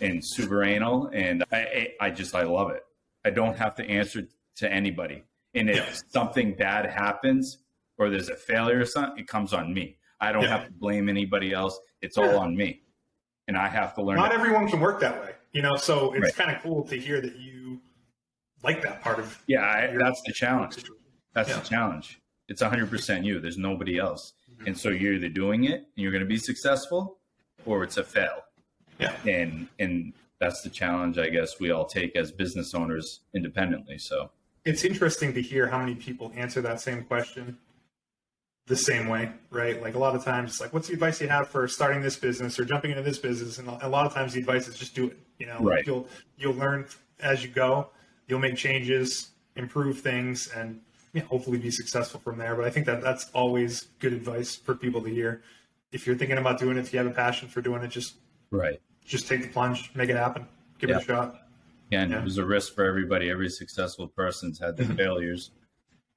and 0.01 0.21
super 0.23 0.63
anal, 0.63 1.09
and 1.13 1.43
I, 1.51 1.93
I 1.99 2.09
just 2.09 2.35
I 2.35 2.43
love 2.43 2.71
it. 2.71 2.83
I 3.25 3.29
don't 3.29 3.57
have 3.57 3.75
to 3.75 3.89
answer 3.89 4.27
to 4.57 4.71
anybody, 4.71 5.23
and 5.55 5.69
if 5.69 5.77
yeah. 5.77 5.99
something 6.09 6.55
bad 6.55 6.85
happens 6.85 7.59
or 7.97 8.09
there's 8.09 8.29
a 8.29 8.35
failure 8.35 8.81
or 8.81 8.85
something, 8.85 9.19
it 9.19 9.27
comes 9.27 9.53
on 9.53 9.73
me. 9.73 9.97
I 10.19 10.31
don't 10.31 10.43
yeah. 10.43 10.57
have 10.57 10.65
to 10.67 10.71
blame 10.73 11.09
anybody 11.09 11.53
else. 11.53 11.79
It's 12.01 12.17
yeah. 12.17 12.27
all 12.27 12.39
on 12.39 12.55
me, 12.55 12.83
and 13.47 13.57
I 13.57 13.67
have 13.67 13.95
to 13.95 14.03
learn. 14.03 14.17
Not 14.17 14.31
everyone 14.31 14.67
can 14.67 14.79
work 14.79 14.99
that 15.01 15.21
way, 15.21 15.32
you 15.53 15.61
know. 15.61 15.75
So 15.75 16.13
it's 16.13 16.23
right. 16.23 16.35
kind 16.35 16.55
of 16.55 16.61
cool 16.61 16.83
to 16.83 16.99
hear 16.99 17.21
that 17.21 17.37
you 17.37 17.81
like 18.63 18.81
that 18.81 19.01
part 19.01 19.19
of. 19.19 19.41
Yeah, 19.47 19.61
I, 19.61 19.95
that's 19.97 20.21
the 20.25 20.33
challenge. 20.33 20.83
That's 21.33 21.55
the 21.55 21.61
challenge. 21.61 22.19
It's 22.47 22.61
100% 22.61 23.23
you. 23.23 23.39
There's 23.39 23.57
nobody 23.57 23.97
else. 23.97 24.33
Mm-hmm. 24.51 24.67
And 24.67 24.77
so 24.77 24.89
you're 24.89 25.13
either 25.13 25.29
doing 25.29 25.63
it 25.65 25.75
and 25.75 25.85
you're 25.95 26.11
going 26.11 26.23
to 26.23 26.27
be 26.27 26.37
successful 26.37 27.17
or 27.65 27.83
it's 27.83 27.97
a 27.97 28.03
fail. 28.03 28.43
Yeah. 28.99 29.15
And 29.25 29.67
and 29.79 30.13
that's 30.39 30.61
the 30.61 30.69
challenge 30.69 31.17
I 31.17 31.29
guess 31.29 31.59
we 31.59 31.71
all 31.71 31.85
take 31.85 32.15
as 32.15 32.31
business 32.31 32.73
owners 32.73 33.21
independently. 33.33 33.97
So 33.97 34.31
it's 34.65 34.83
interesting 34.83 35.33
to 35.33 35.41
hear 35.41 35.67
how 35.67 35.79
many 35.79 35.95
people 35.95 36.31
answer 36.35 36.61
that 36.61 36.79
same 36.79 37.03
question 37.03 37.57
the 38.67 38.75
same 38.75 39.07
way, 39.07 39.31
right? 39.49 39.81
Like 39.81 39.95
a 39.95 39.99
lot 39.99 40.15
of 40.15 40.23
times 40.23 40.51
it's 40.51 40.61
like, 40.61 40.73
what's 40.73 40.87
the 40.87 40.93
advice 40.93 41.19
you 41.19 41.27
have 41.27 41.49
for 41.49 41.67
starting 41.67 42.01
this 42.01 42.15
business 42.15 42.57
or 42.59 42.65
jumping 42.65 42.91
into 42.91 43.03
this 43.03 43.19
business? 43.19 43.57
And 43.59 43.67
a 43.67 43.89
lot 43.89 44.05
of 44.05 44.13
times 44.13 44.33
the 44.33 44.39
advice 44.39 44.67
is 44.67 44.75
just 44.75 44.95
do 44.95 45.07
it. 45.07 45.17
You 45.37 45.47
know, 45.47 45.59
right. 45.59 45.85
you'll 45.85 46.07
you'll 46.37 46.53
learn 46.53 46.85
as 47.19 47.43
you 47.43 47.49
go. 47.49 47.89
You'll 48.27 48.39
make 48.39 48.55
changes, 48.55 49.31
improve 49.57 49.99
things, 49.99 50.47
and 50.55 50.79
hopefully 51.27 51.57
be 51.57 51.71
successful 51.71 52.21
from 52.21 52.37
there. 52.37 52.55
But 52.55 52.65
I 52.65 52.69
think 52.69 52.85
that 52.85 53.01
that's 53.01 53.29
always 53.33 53.87
good 53.99 54.13
advice 54.13 54.55
for 54.55 54.75
people 54.75 55.01
to 55.01 55.09
hear. 55.09 55.41
If 55.91 56.07
you're 56.07 56.15
thinking 56.15 56.37
about 56.37 56.57
doing 56.57 56.77
it, 56.77 56.81
if 56.81 56.93
you 56.93 56.99
have 56.99 57.07
a 57.07 57.11
passion 57.11 57.49
for 57.49 57.61
doing 57.61 57.83
it, 57.83 57.89
just 57.89 58.15
right, 58.49 58.79
just 59.05 59.27
take 59.27 59.41
the 59.41 59.49
plunge, 59.49 59.91
make 59.93 60.09
it 60.09 60.15
happen, 60.15 60.47
give 60.79 60.89
yeah. 60.89 60.97
it 60.97 61.01
a 61.01 61.05
shot. 61.05 61.35
Yeah, 61.89 62.01
and 62.01 62.11
yeah. 62.11 62.19
it 62.19 62.23
was 62.23 62.37
a 62.37 62.45
risk 62.45 62.73
for 62.73 62.85
everybody. 62.85 63.29
Every 63.29 63.49
successful 63.49 64.07
person's 64.07 64.57
had 64.57 64.77
their 64.77 64.87
failures 64.95 65.51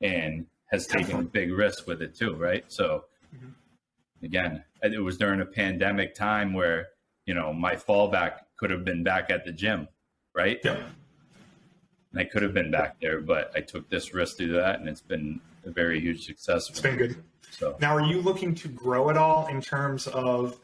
and 0.01 0.47
has 0.67 0.87
taken 0.87 1.21
a 1.21 1.23
big 1.23 1.53
risk 1.53 1.87
with 1.87 2.03
it 2.03 2.15
too, 2.15 2.35
right? 2.35 2.65
So 2.69 3.05
mm-hmm. 3.35 4.25
again, 4.25 4.65
it 4.83 5.03
was 5.03 5.17
during 5.17 5.41
a 5.41 5.47
pandemic 5.47 6.15
time 6.15 6.53
where, 6.53 6.89
you 7.25 7.35
know, 7.35 7.53
my 7.53 7.77
fallback 7.77 8.41
could 8.57 8.71
have 8.71 8.85
been 8.85 9.03
back 9.03 9.31
at 9.31 9.45
the 9.45 9.53
gym, 9.53 9.89
right? 10.35 10.59
Yeah. 10.65 10.79
I 12.17 12.25
could 12.25 12.43
have 12.43 12.55
been 12.55 12.71
back 12.71 12.97
there, 13.01 13.21
but 13.21 13.53
I 13.55 13.61
took 13.61 13.91
this 13.91 14.15
risk 14.15 14.39
through 14.39 14.53
that, 14.53 14.81
and 14.81 14.89
it's 14.89 15.03
been 15.03 15.41
a 15.65 15.71
very 15.71 16.01
huge 16.01 16.25
success. 16.25 16.69
It's 16.71 16.81
been 16.81 16.97
good. 16.97 17.23
So 17.51 17.77
now, 17.81 17.95
are 17.95 18.05
you 18.05 18.23
looking 18.23 18.55
to 18.57 18.69
grow 18.69 19.11
at 19.11 19.17
all 19.17 19.47
in 19.49 19.61
terms 19.61 20.07
of 20.07 20.59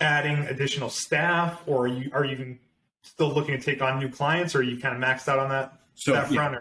adding 0.00 0.38
additional 0.38 0.90
staff, 0.90 1.62
or 1.66 1.84
are 1.84 1.86
you 1.86 2.10
are 2.12 2.24
you 2.24 2.58
still 3.02 3.32
looking 3.32 3.58
to 3.58 3.64
take 3.64 3.80
on 3.80 4.00
new 4.00 4.08
clients, 4.08 4.54
or 4.54 4.58
are 4.58 4.62
you 4.62 4.78
kind 4.78 4.96
of 4.96 5.00
maxed 5.00 5.28
out 5.28 5.38
on 5.38 5.48
that 5.50 5.72
so, 5.96 6.12
that? 6.12 6.30
Yeah, 6.30 6.58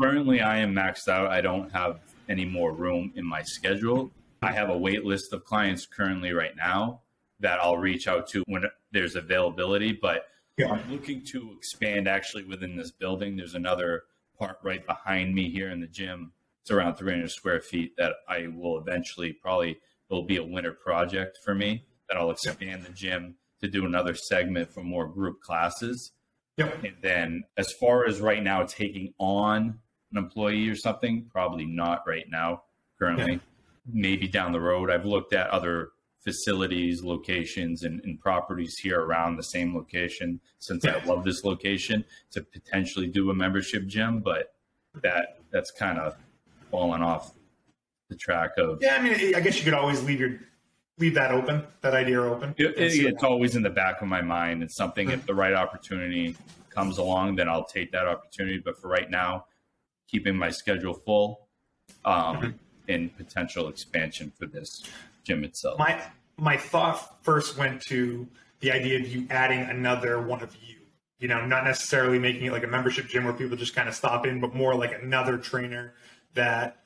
currently, 0.00 0.40
I 0.40 0.58
am 0.58 0.72
maxed 0.72 1.08
out. 1.08 1.30
I 1.30 1.40
don't 1.40 1.70
have 1.72 2.00
any 2.28 2.44
more 2.44 2.72
room 2.72 3.12
in 3.16 3.26
my 3.26 3.42
schedule. 3.42 4.12
I 4.42 4.52
have 4.52 4.70
a 4.70 4.78
wait 4.78 5.04
list 5.04 5.32
of 5.32 5.44
clients 5.44 5.86
currently 5.86 6.32
right 6.32 6.56
now 6.56 7.00
that 7.40 7.58
I'll 7.60 7.76
reach 7.76 8.06
out 8.06 8.28
to 8.28 8.44
when 8.46 8.64
there's 8.92 9.16
availability, 9.16 9.92
but 9.92 10.28
yeah. 10.56 10.70
I'm 10.70 10.90
looking 10.90 11.22
to 11.26 11.52
expand 11.56 12.08
actually 12.08 12.44
within 12.44 12.76
this 12.76 12.92
building. 12.92 13.36
There's 13.36 13.54
another 13.54 14.04
part 14.38 14.58
right 14.62 14.86
behind 14.86 15.34
me 15.34 15.50
here 15.50 15.70
in 15.70 15.80
the 15.80 15.86
gym. 15.86 16.32
It's 16.62 16.70
around 16.70 16.96
300 16.96 17.30
square 17.30 17.60
feet 17.60 17.96
that 17.98 18.14
I 18.28 18.46
will 18.46 18.78
eventually 18.78 19.32
probably 19.32 19.78
will 20.08 20.22
be 20.22 20.36
a 20.36 20.44
winter 20.44 20.72
project 20.72 21.38
for 21.44 21.54
me 21.54 21.84
that 22.08 22.16
I'll 22.16 22.30
expand 22.30 22.84
the 22.84 22.92
gym 22.92 23.34
to 23.60 23.68
do 23.68 23.84
another 23.84 24.14
segment 24.14 24.72
for 24.72 24.82
more 24.82 25.06
group 25.06 25.40
classes. 25.40 26.12
Yep. 26.56 26.84
And 26.84 26.96
then 27.02 27.44
as 27.56 27.72
far 27.72 28.06
as 28.06 28.20
right 28.20 28.42
now 28.42 28.64
taking 28.64 29.12
on 29.18 29.78
an 30.12 30.18
employee 30.18 30.68
or 30.68 30.76
something, 30.76 31.28
probably 31.30 31.66
not 31.66 32.04
right 32.06 32.26
now 32.30 32.62
currently. 32.98 33.32
Yeah. 33.32 33.38
Maybe 33.92 34.26
down 34.26 34.52
the 34.52 34.60
road. 34.60 34.90
I've 34.90 35.04
looked 35.04 35.32
at 35.32 35.48
other 35.50 35.90
facilities, 36.24 37.04
locations, 37.04 37.84
and, 37.84 38.00
and, 38.02 38.20
properties 38.20 38.76
here 38.78 39.00
around 39.00 39.36
the 39.36 39.44
same 39.44 39.76
location 39.76 40.40
since 40.58 40.84
I 40.84 40.98
love 41.04 41.22
this 41.22 41.44
location 41.44 42.04
to 42.32 42.42
potentially 42.42 43.06
do 43.06 43.30
a 43.30 43.34
membership 43.34 43.86
gym, 43.86 44.20
but 44.20 44.54
that 45.02 45.38
that's 45.52 45.70
kind 45.70 46.00
of 46.00 46.16
fallen 46.72 47.00
off 47.00 47.32
the 48.08 48.16
track 48.16 48.58
of. 48.58 48.78
Yeah, 48.82 48.96
I 48.96 49.02
mean, 49.02 49.36
I 49.36 49.40
guess 49.40 49.56
you 49.58 49.64
could 49.64 49.74
always 49.74 50.02
leave 50.02 50.18
your 50.18 50.40
leave 50.98 51.14
that 51.14 51.30
open, 51.30 51.62
that 51.82 51.94
idea 51.94 52.22
open. 52.22 52.54
It, 52.56 52.76
it, 52.78 53.06
it's 53.06 53.22
always 53.22 53.56
in 53.56 53.62
the 53.62 53.70
back 53.70 54.00
of 54.00 54.08
my 54.08 54.22
mind. 54.22 54.62
It's 54.62 54.74
something 54.74 55.10
if 55.10 55.26
the 55.26 55.34
right 55.34 55.52
opportunity 55.52 56.36
comes 56.70 56.98
along, 56.98 57.36
then 57.36 57.48
I'll 57.48 57.64
take 57.64 57.92
that 57.92 58.06
opportunity. 58.06 58.58
But 58.58 58.80
for 58.80 58.88
right 58.88 59.10
now, 59.10 59.46
keeping 60.08 60.36
my 60.36 60.50
schedule 60.50 60.94
full 60.94 61.48
um, 62.04 62.54
and 62.88 63.14
potential 63.16 63.68
expansion 63.68 64.32
for 64.38 64.46
this 64.46 64.84
gym 65.24 65.44
itself. 65.44 65.78
My 65.78 66.00
my 66.38 66.56
thought 66.56 67.24
first 67.24 67.56
went 67.56 67.80
to 67.82 68.26
the 68.60 68.70
idea 68.72 68.98
of 68.98 69.08
you 69.08 69.26
adding 69.30 69.60
another 69.60 70.20
one 70.20 70.42
of 70.42 70.54
you. 70.56 70.76
You 71.18 71.28
know, 71.28 71.46
not 71.46 71.64
necessarily 71.64 72.18
making 72.18 72.44
it 72.44 72.52
like 72.52 72.64
a 72.64 72.68
membership 72.68 73.08
gym 73.08 73.24
where 73.24 73.32
people 73.32 73.56
just 73.56 73.74
kind 73.74 73.88
of 73.88 73.94
stop 73.94 74.26
in, 74.26 74.38
but 74.38 74.54
more 74.54 74.74
like 74.74 74.92
another 75.02 75.38
trainer 75.38 75.94
that 76.34 76.82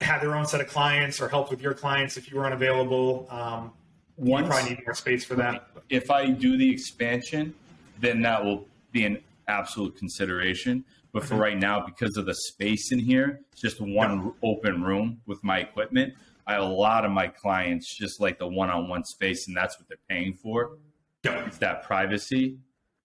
had 0.00 0.20
their 0.20 0.34
own 0.34 0.46
set 0.46 0.60
of 0.60 0.68
clients 0.68 1.20
or 1.20 1.28
help 1.28 1.50
with 1.50 1.60
your 1.60 1.74
clients 1.74 2.16
if 2.16 2.30
you 2.30 2.38
were 2.38 2.46
unavailable. 2.46 3.26
Um, 3.30 3.72
Once, 4.16 4.44
you 4.44 4.50
probably 4.50 4.70
need 4.70 4.86
more 4.86 4.94
space 4.94 5.24
for 5.24 5.34
that. 5.36 5.68
If 5.90 6.10
I 6.10 6.30
do 6.30 6.56
the 6.56 6.70
expansion, 6.70 7.54
then 8.00 8.22
that 8.22 8.44
will 8.44 8.66
be 8.92 9.04
an 9.04 9.18
absolute 9.48 9.96
consideration. 9.96 10.84
But 11.12 11.24
for 11.24 11.34
mm-hmm. 11.34 11.42
right 11.42 11.58
now, 11.58 11.84
because 11.84 12.16
of 12.16 12.26
the 12.26 12.34
space 12.34 12.92
in 12.92 12.98
here, 12.98 13.40
it's 13.50 13.60
just 13.60 13.80
one 13.80 14.24
yeah. 14.24 14.50
open 14.50 14.82
room 14.82 15.20
with 15.26 15.42
my 15.42 15.58
equipment. 15.58 16.14
I, 16.46 16.56
a 16.56 16.64
lot 16.64 17.04
of 17.04 17.10
my 17.10 17.28
clients 17.28 17.96
just 17.96 18.20
like 18.20 18.38
the 18.38 18.46
one-on-one 18.46 19.04
space, 19.04 19.48
and 19.48 19.56
that's 19.56 19.78
what 19.78 19.88
they're 19.88 19.98
paying 20.08 20.34
for. 20.34 20.78
Yeah. 21.24 21.44
It's 21.46 21.58
that 21.58 21.82
privacy. 21.82 22.58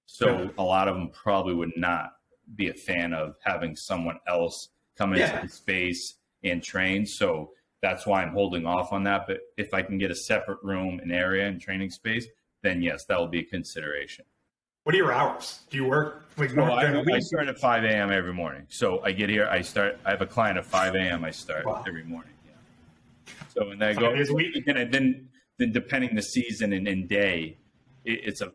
So 0.05 0.43
yeah. 0.43 0.49
a 0.57 0.63
lot 0.63 0.87
of 0.87 0.95
them 0.95 1.09
probably 1.09 1.55
would 1.55 1.75
not 1.75 2.11
be 2.55 2.69
a 2.69 2.73
fan 2.73 3.13
of 3.13 3.35
having 3.43 3.75
someone 3.75 4.19
else 4.27 4.69
come 4.95 5.13
into 5.13 5.39
the 5.41 5.49
space 5.49 6.15
and 6.43 6.63
train. 6.63 7.05
So 7.05 7.51
that's 7.81 8.05
why 8.05 8.23
I'm 8.23 8.33
holding 8.33 8.65
off 8.65 8.93
on 8.93 9.03
that. 9.03 9.27
But 9.27 9.41
if 9.57 9.73
I 9.73 9.81
can 9.81 9.97
get 9.97 10.11
a 10.11 10.15
separate 10.15 10.59
room, 10.63 10.99
an 10.99 11.11
area, 11.11 11.47
and 11.47 11.59
training 11.59 11.91
space, 11.91 12.25
then 12.61 12.81
yes, 12.81 13.05
that 13.05 13.19
will 13.19 13.27
be 13.27 13.39
a 13.39 13.45
consideration. 13.45 14.25
What 14.83 14.95
are 14.95 14.97
your 14.97 15.13
hours? 15.13 15.61
Do 15.69 15.77
you 15.77 15.85
work 15.85 16.25
like 16.37 16.53
no, 16.53 16.63
I, 16.63 16.83
I, 16.91 17.19
start 17.19 17.47
at 17.47 17.57
5 17.57 17.83
a.m. 17.85 18.11
every 18.11 18.33
morning. 18.33 18.65
So 18.69 19.01
I 19.03 19.11
get 19.11 19.29
here, 19.29 19.47
I 19.47 19.61
start, 19.61 19.97
I 20.05 20.11
have 20.11 20.21
a 20.21 20.25
client 20.25 20.57
at 20.57 20.65
5 20.65 20.95
a.m. 20.95 21.23
I 21.23 21.31
start 21.31 21.65
wow. 21.65 21.83
every 21.87 22.03
morning. 22.03 22.33
Yeah. 22.45 23.33
So 23.53 23.67
when 23.67 23.81
I 23.81 23.93
go, 23.93 24.11
and 24.11 24.93
then 24.93 25.29
then 25.59 25.71
depending 25.71 26.15
the 26.15 26.21
season 26.21 26.73
and, 26.73 26.87
and 26.87 27.07
day, 27.07 27.57
it, 28.03 28.19
it's 28.23 28.41
a 28.41 28.51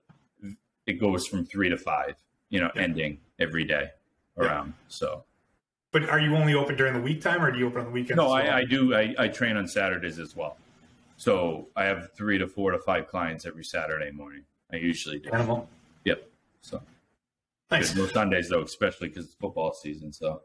it 0.86 0.94
goes 0.94 1.26
from 1.26 1.46
three 1.46 1.68
to 1.68 1.76
five. 1.76 2.14
You 2.50 2.60
know, 2.60 2.70
yeah. 2.74 2.82
ending 2.82 3.20
every 3.38 3.64
day 3.64 3.90
around. 4.36 4.68
Yeah. 4.68 4.84
So. 4.88 5.24
But 5.98 6.10
are 6.10 6.20
you 6.20 6.36
only 6.36 6.54
open 6.54 6.76
during 6.76 6.94
the 6.94 7.00
week 7.00 7.20
time, 7.20 7.42
or 7.42 7.50
do 7.50 7.58
you 7.58 7.66
open 7.66 7.80
on 7.80 7.86
the 7.86 7.90
weekends? 7.90 8.16
No, 8.16 8.26
well? 8.26 8.34
I, 8.34 8.58
I, 8.58 8.64
do. 8.64 8.94
I, 8.94 9.14
I 9.18 9.28
train 9.28 9.56
on 9.56 9.66
Saturdays 9.66 10.18
as 10.18 10.36
well. 10.36 10.56
So 11.16 11.68
I 11.74 11.84
have 11.86 12.12
three 12.12 12.38
to 12.38 12.46
four 12.46 12.70
to 12.70 12.78
five 12.78 13.08
clients 13.08 13.46
every 13.46 13.64
Saturday 13.64 14.12
morning. 14.12 14.44
I 14.72 14.76
usually 14.76 15.18
do. 15.18 15.30
Animal. 15.30 15.68
Yep. 16.04 16.28
So. 16.60 16.80
Nice. 17.70 17.96
no 17.96 18.06
Sundays 18.06 18.48
though, 18.48 18.62
especially 18.62 19.08
because 19.08 19.24
it's 19.26 19.34
football 19.34 19.72
season. 19.72 20.12
So. 20.12 20.42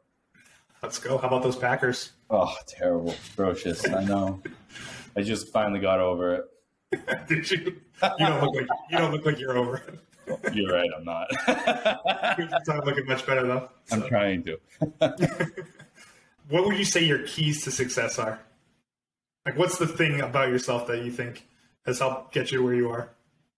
Let's 0.82 0.98
go. 0.98 1.18
How 1.20 1.28
about 1.28 1.44
those 1.44 1.56
Packers? 1.56 2.14
Oh, 2.30 2.54
terrible, 2.68 3.12
atrocious. 3.12 3.88
I 3.88 4.04
know. 4.04 4.42
I 5.16 5.22
just 5.22 5.54
finally 5.54 5.80
got 5.80 6.00
over 6.00 6.36
it. 6.36 7.28
Did 7.28 7.50
you? 7.52 7.58
You 7.60 8.26
don't 8.26 8.42
look 8.42 8.56
like 8.56 8.68
you 8.90 8.98
don't 8.98 9.12
look 9.12 9.26
like 9.26 9.40
you're 9.40 9.58
over 9.58 9.78
it. 9.78 10.00
You're 10.54 10.74
right. 10.74 10.90
I'm 10.96 11.04
not. 11.04 11.28
You're 12.38 12.86
looking 12.86 13.06
much 13.06 13.26
better 13.26 13.46
though. 13.46 13.70
I'm 13.92 14.04
trying 14.04 14.44
to. 14.44 14.60
what 16.50 16.66
would 16.66 16.78
you 16.78 16.86
say 16.86 17.04
your 17.04 17.26
keys 17.28 17.64
to 17.64 17.72
success 17.72 18.20
are? 18.20 18.40
Like, 19.46 19.58
what's 19.58 19.78
the 19.78 19.88
thing 19.88 20.22
about 20.22 20.50
yourself 20.50 20.88
that 20.88 21.04
you 21.04 21.12
think 21.12 21.48
has 21.86 22.00
helped 22.00 22.34
get 22.34 22.52
you 22.52 22.60
to 22.60 22.64
where 22.64 22.74
you 22.74 22.90
are? 22.90 23.10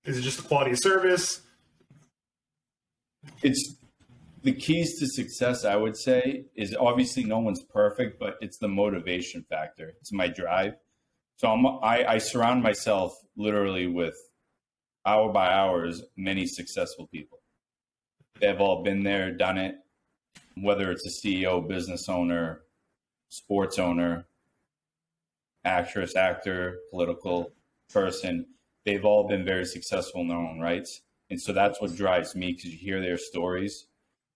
Is 0.04 0.18
it 0.18 0.22
just 0.22 0.38
the 0.38 0.48
quality 0.48 0.72
of 0.72 0.80
service? 0.80 1.42
It's 3.44 3.76
the 4.44 4.54
keys 4.54 5.00
to 5.00 5.08
success. 5.08 5.66
I 5.66 5.76
would 5.76 5.98
say 5.98 6.46
is 6.56 6.76
obviously 6.80 7.24
no 7.24 7.40
one's 7.40 7.62
perfect, 7.62 8.20
but 8.20 8.38
it's 8.42 8.58
the 8.58 8.68
motivation 8.68 9.46
factor. 9.50 9.94
It's 10.00 10.12
my 10.12 10.28
drive. 10.28 10.74
So 11.38 11.50
I'm, 11.50 11.66
I, 11.66 12.06
I 12.08 12.18
surround 12.20 12.64
myself 12.64 13.14
literally 13.36 13.88
with 13.88 14.16
hour 15.06 15.32
by 15.32 15.52
hours 15.52 16.04
many 16.18 16.46
successful 16.46 17.08
people. 17.08 17.40
They've 18.40 18.60
all 18.60 18.84
been 18.84 19.04
there, 19.04 19.32
done 19.32 19.58
it. 19.58 19.76
Whether 20.58 20.92
it's 20.92 21.06
a 21.06 21.28
CEO, 21.28 21.68
business 21.68 22.08
owner, 22.10 22.62
sports 23.30 23.78
owner, 23.80 24.26
actress, 25.64 26.16
actor, 26.16 26.80
political 26.92 27.52
person, 27.90 28.46
they've 28.86 29.06
all 29.06 29.28
been 29.28 29.44
very 29.44 29.66
successful 29.66 30.22
in 30.22 30.28
their 30.28 30.38
own 30.38 30.60
rights. 30.60 31.02
And 31.30 31.42
so 31.42 31.54
that's 31.54 31.82
what 31.82 31.96
drives 31.96 32.36
me 32.36 32.54
because 32.54 32.72
you 32.72 32.78
hear 32.78 33.02
their 33.02 33.18
stories. 33.18 33.88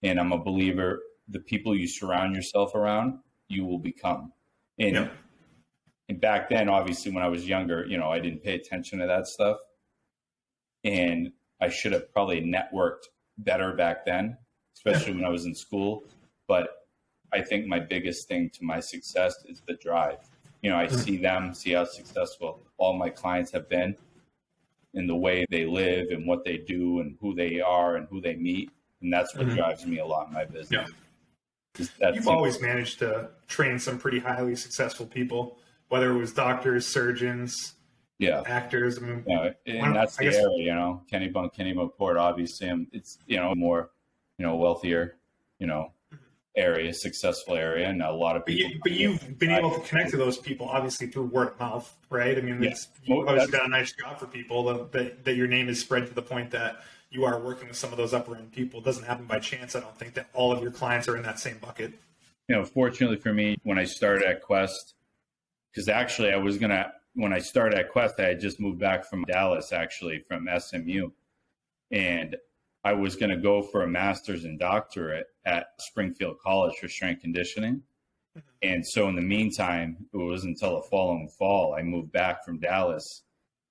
And 0.03 0.19
I'm 0.19 0.31
a 0.31 0.43
believer 0.43 1.01
the 1.29 1.39
people 1.39 1.75
you 1.75 1.87
surround 1.87 2.35
yourself 2.35 2.75
around, 2.75 3.19
you 3.47 3.65
will 3.65 3.79
become. 3.79 4.33
And, 4.79 4.95
Yep. 4.95 5.13
and 6.09 6.21
back 6.21 6.49
then, 6.49 6.69
obviously, 6.69 7.11
when 7.11 7.23
I 7.23 7.27
was 7.27 7.47
younger, 7.47 7.85
you 7.85 7.97
know, 7.97 8.09
I 8.09 8.19
didn't 8.19 8.43
pay 8.43 8.55
attention 8.55 8.99
to 8.99 9.07
that 9.07 9.27
stuff. 9.27 9.57
And 10.83 11.31
I 11.61 11.69
should 11.69 11.91
have 11.93 12.11
probably 12.13 12.41
networked 12.41 13.05
better 13.37 13.73
back 13.73 14.05
then, 14.05 14.37
especially 14.75 15.13
when 15.13 15.25
I 15.25 15.29
was 15.29 15.45
in 15.45 15.55
school. 15.55 16.03
But 16.47 16.87
I 17.31 17.41
think 17.41 17.67
my 17.67 17.79
biggest 17.79 18.27
thing 18.27 18.49
to 18.51 18.63
my 18.63 18.79
success 18.79 19.35
is 19.45 19.61
the 19.67 19.73
drive. 19.75 20.19
You 20.61 20.71
know, 20.71 20.77
I 20.77 20.87
see 20.87 21.17
them, 21.17 21.53
see 21.53 21.73
how 21.73 21.85
successful 21.85 22.61
all 22.77 22.93
my 22.93 23.09
clients 23.09 23.51
have 23.51 23.69
been 23.69 23.95
in 24.93 25.05
the 25.07 25.15
way 25.15 25.45
they 25.49 25.65
live 25.65 26.07
and 26.09 26.25
what 26.25 26.43
they 26.43 26.57
do 26.57 26.99
and 26.99 27.17
who 27.21 27.35
they 27.35 27.61
are 27.61 27.95
and 27.95 28.07
who 28.09 28.19
they 28.19 28.35
meet. 28.35 28.71
And 29.01 29.13
that's 29.13 29.35
what 29.35 29.47
Mhm. 29.47 29.55
drives 29.55 29.85
me 29.85 29.99
a 29.99 30.05
lot 30.05 30.27
in 30.27 30.33
my 30.33 30.45
business. 30.45 30.71
Yeah. 30.71 30.85
You've 32.13 32.27
always 32.27 32.61
managed 32.61 32.99
to 32.99 33.29
train 33.47 33.79
some 33.79 33.99
pretty 33.99 34.19
highly 34.19 34.55
successful 34.55 35.05
people, 35.05 35.59
whether 35.87 36.11
it 36.11 36.17
was 36.17 36.33
doctors, 36.33 36.87
surgeons, 36.87 37.75
yeah. 38.19 38.43
actors. 38.45 38.97
I 38.97 39.01
mean, 39.01 39.23
Yeah, 39.25 39.51
and 39.65 39.95
that's 39.95 40.17
the 40.17 40.25
guess- 40.25 40.35
area, 40.35 40.57
you 40.57 40.75
know, 40.75 41.01
Kennebunk, 41.11 41.53
Kenny 41.55 41.73
Port, 41.73 42.17
obviously, 42.17 42.69
um, 42.69 42.87
it's, 42.91 43.17
you 43.25 43.37
know, 43.37 43.55
more, 43.55 43.91
you 44.37 44.45
know, 44.45 44.55
wealthier, 44.55 45.15
you 45.57 45.67
know, 45.67 45.93
area, 46.55 46.93
successful 46.93 47.55
area. 47.55 47.87
And 47.87 48.01
a 48.01 48.11
lot 48.11 48.35
of 48.35 48.41
but, 48.41 48.47
people. 48.53 48.71
you, 48.71 48.79
but 48.83 48.91
you've 48.91 49.39
been 49.39 49.51
able 49.51 49.71
to 49.71 49.79
connect 49.87 50.11
to 50.11 50.17
those 50.17 50.37
people, 50.37 50.67
obviously, 50.67 51.07
through 51.07 51.25
word 51.25 51.49
of 51.49 51.59
mouth, 51.59 51.95
right? 52.09 52.37
I 52.37 52.41
mean, 52.41 52.61
Yeah. 52.61 52.73
you've 53.03 53.19
always 53.27 53.45
that's- 53.45 53.49
done 53.51 53.65
a 53.65 53.69
nice 53.69 53.93
job 53.93 54.19
for 54.19 54.27
people 54.27 54.63
that, 54.65 54.91
that, 54.91 55.25
that 55.25 55.35
your 55.35 55.47
name 55.47 55.69
is 55.69 55.79
spread 55.79 56.07
to 56.07 56.13
the 56.13 56.21
point 56.21 56.51
that 56.51 56.81
you 57.11 57.23
are 57.25 57.39
working 57.39 57.67
with 57.69 57.77
some 57.77 57.91
of 57.91 57.97
those 57.97 58.13
upper 58.13 58.35
end 58.35 58.51
people. 58.51 58.81
It 58.81 58.85
doesn't 58.85 59.05
happen 59.05 59.25
by 59.25 59.39
chance. 59.39 59.75
I 59.75 59.79
don't 59.79 59.97
think 59.97 60.13
that 60.15 60.29
all 60.33 60.51
of 60.51 60.61
your 60.61 60.71
clients 60.71 61.07
are 61.07 61.15
in 61.17 61.23
that 61.23 61.39
same 61.39 61.57
bucket. 61.57 61.93
you 62.47 62.55
know, 62.55 62.65
fortunately 62.65 63.17
for 63.17 63.31
me, 63.31 63.57
when 63.63 63.77
I 63.77 63.83
started 63.83 64.27
at 64.27 64.41
Quest, 64.41 64.95
because 65.71 65.87
actually 65.87 66.31
I 66.33 66.37
was 66.37 66.57
gonna 66.57 66.91
when 67.15 67.33
I 67.33 67.39
started 67.39 67.77
at 67.77 67.91
Quest, 67.91 68.19
I 68.19 68.29
had 68.29 68.39
just 68.39 68.59
moved 68.59 68.79
back 68.79 69.05
from 69.05 69.23
Dallas, 69.25 69.71
actually 69.71 70.19
from 70.27 70.47
SMU, 70.57 71.09
and 71.91 72.35
I 72.83 72.93
was 72.93 73.15
gonna 73.15 73.37
go 73.37 73.61
for 73.61 73.83
a 73.83 73.87
master's 73.87 74.45
and 74.45 74.59
doctorate 74.59 75.27
at 75.45 75.67
Springfield 75.79 76.39
College 76.39 76.75
for 76.79 76.87
strength 76.87 77.21
conditioning. 77.21 77.81
Mm-hmm. 78.37 78.49
And 78.61 78.87
so 78.87 79.09
in 79.09 79.15
the 79.15 79.21
meantime, 79.21 79.97
it 80.13 80.17
was 80.17 80.43
until 80.43 80.77
the 80.77 80.87
following 80.87 81.27
fall 81.27 81.73
I 81.73 81.81
moved 81.81 82.11
back 82.11 82.45
from 82.45 82.59
Dallas, 82.59 83.23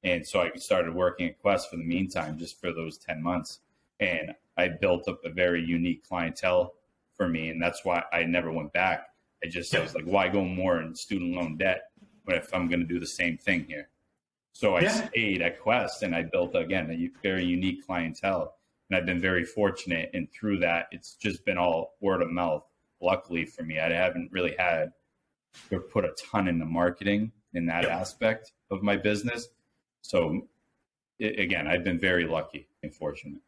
and 0.02 0.26
so 0.26 0.40
I 0.40 0.50
started 0.56 0.94
working 0.94 1.28
at 1.28 1.38
Quest 1.40 1.70
for 1.70 1.76
the 1.76 1.84
meantime, 1.84 2.38
just 2.38 2.60
for 2.60 2.72
those 2.72 2.98
ten 2.98 3.22
months, 3.22 3.60
and 4.00 4.34
I 4.56 4.68
built 4.68 5.08
up 5.08 5.24
a 5.24 5.30
very 5.30 5.64
unique 5.64 6.06
clientele 6.06 6.74
for 7.14 7.28
me, 7.28 7.50
and 7.50 7.62
that's 7.62 7.84
why 7.84 8.02
I 8.12 8.24
never 8.24 8.52
went 8.52 8.72
back. 8.72 9.08
I 9.42 9.48
just 9.48 9.74
I 9.74 9.80
was 9.80 9.94
like, 9.94 10.04
why 10.04 10.28
go 10.28 10.44
more 10.44 10.80
in 10.80 10.94
student 10.94 11.34
loan 11.36 11.56
debt 11.56 11.87
if 12.36 12.54
I'm 12.54 12.68
going 12.68 12.80
to 12.80 12.86
do 12.86 12.98
the 13.00 13.06
same 13.06 13.38
thing 13.38 13.64
here? 13.64 13.88
So 14.52 14.76
I 14.76 14.82
Yeah. 14.82 15.08
stayed 15.08 15.42
at 15.42 15.60
Quest, 15.60 16.02
and 16.02 16.14
I 16.14 16.22
built 16.22 16.54
again 16.56 16.90
a 16.90 17.10
very 17.22 17.44
unique 17.44 17.86
clientele, 17.86 18.56
and 18.88 18.96
I've 18.96 19.06
been 19.06 19.20
very 19.20 19.44
fortunate. 19.44 20.10
And 20.14 20.30
through 20.32 20.58
that, 20.58 20.88
it's 20.90 21.14
just 21.14 21.44
been 21.44 21.58
all 21.58 21.96
word 22.00 22.22
of 22.22 22.30
mouth. 22.30 22.64
Luckily 23.00 23.44
for 23.44 23.62
me, 23.62 23.78
I 23.78 23.90
haven't 23.92 24.32
really 24.32 24.56
had 24.58 24.92
to 25.70 25.78
put 25.78 26.04
a 26.04 26.12
ton 26.30 26.48
into 26.48 26.64
marketing 26.64 27.32
in 27.54 27.66
that 27.66 27.84
Yeah. 27.84 27.98
aspect 27.98 28.52
of 28.70 28.82
my 28.82 28.96
business. 28.96 29.48
So 30.02 30.48
i 31.20 31.24
again, 31.24 31.66
I've 31.66 31.82
been 31.84 31.98
very 31.98 32.26
lucky 32.26 32.68
and 32.82 32.94
fortunate. 32.94 33.40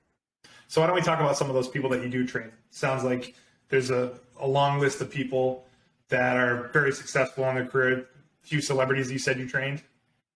So 0.69 0.81
why 0.81 0.87
don't 0.87 0.97
we 0.97 1.03
talk 1.03 1.21
about 1.21 1.37
some 1.37 1.49
of 1.49 1.55
those 1.55 1.69
people 1.69 1.91
that 1.91 2.03
you 2.03 2.09
do 2.09 2.27
train? 2.27 2.53
Sounds 2.71 3.05
like 3.05 3.35
there's 3.69 3.91
a, 3.91 4.13
a 4.39 4.47
long 4.47 4.81
list 4.81 5.01
of 5.01 5.11
people 5.11 5.67
that 6.09 6.37
are 6.37 6.69
very 6.73 6.93
successful 6.93 7.45
in 7.49 7.55
their 7.57 7.67
career. 7.67 8.09
Few 8.43 8.61
celebrities 8.61 9.11
you 9.11 9.19
said 9.19 9.39
you 9.39 9.49
trained. 9.49 9.83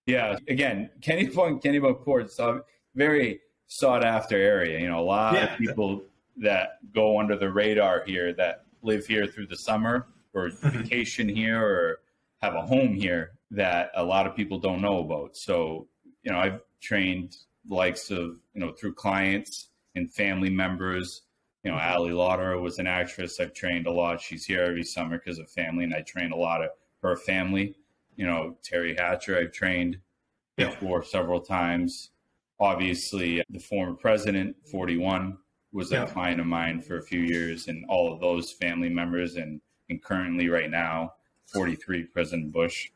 Yeah, 0.06 0.36
again, 0.48 0.90
Kenny 1.00 1.28
Point, 1.28 1.62
Kenny 1.62 1.80
Court, 1.80 2.30
so 2.30 2.62
very 2.94 3.40
sought 3.66 4.04
after 4.04 4.36
area. 4.36 4.78
You 4.78 4.88
know, 4.88 5.00
a 5.00 5.02
lot 5.02 5.34
Yeah. 5.34 5.52
of 5.52 5.58
people 5.58 6.04
that 6.36 6.78
go 6.92 7.18
under 7.18 7.36
the 7.36 7.50
radar 7.50 8.04
here 8.04 8.32
that 8.34 8.64
live 8.82 9.06
here 9.06 9.26
through 9.26 9.46
the 9.46 9.56
summer 9.56 10.06
or 10.34 10.50
mm-hmm. 10.50 10.78
vacation 10.82 11.28
here 11.28 11.62
or 11.62 12.00
have 12.42 12.54
a 12.54 12.62
home 12.62 12.94
here 12.94 13.32
that 13.50 13.90
a 13.94 14.04
lot 14.04 14.26
of 14.26 14.36
people 14.36 14.58
don't 14.58 14.82
know 14.82 14.98
about. 14.98 15.36
So, 15.36 15.88
you 16.22 16.32
know, 16.32 16.38
I've 16.38 16.60
trained 16.80 17.36
likes 17.68 18.10
of, 18.10 18.36
you 18.52 18.60
know, 18.60 18.72
through 18.72 18.94
clients 18.94 19.68
and 19.94 20.12
family 20.12 20.50
members. 20.50 21.22
You 21.62 21.70
know, 21.70 21.78
mm-hmm. 21.78 21.96
Ali 21.96 22.10
Larter 22.10 22.60
was 22.60 22.78
an 22.78 22.86
actress 22.86 23.40
I've 23.40 23.54
trained 23.54 23.86
a 23.86 23.92
lot. 23.92 24.20
She's 24.20 24.44
here 24.44 24.62
every 24.62 24.84
summer 24.84 25.18
because 25.18 25.38
of 25.38 25.50
family, 25.50 25.84
and 25.84 25.94
I 25.94 26.02
train 26.02 26.32
a 26.32 26.36
lot 26.36 26.62
of 26.62 26.70
her 27.02 27.16
family. 27.16 27.76
You 28.16 28.26
know, 28.26 28.56
Teri 28.62 28.98
Hatcher, 28.98 29.38
I've 29.38 29.52
trained 29.52 29.98
Yeah. 30.56 30.70
before 30.70 31.02
several 31.02 31.40
times. 31.40 32.10
Obviously, 32.60 33.40
uh, 33.40 33.44
the 33.50 33.58
former 33.58 33.94
president, 33.94 34.56
41, 34.70 35.36
was 35.72 35.90
a 35.90 35.96
Yeah. 35.96 36.06
client 36.06 36.40
of 36.40 36.46
mine 36.46 36.80
for 36.80 36.98
a 36.98 37.02
few 37.02 37.20
years, 37.20 37.66
and 37.68 37.84
all 37.88 38.12
of 38.12 38.20
those 38.20 38.52
family 38.52 38.88
members, 38.88 39.34
and, 39.34 39.60
and 39.90 40.00
currently, 40.02 40.48
right 40.48 40.70
now, 40.70 41.14
43, 41.52 42.04
President 42.04 42.52
Bush, 42.52 42.90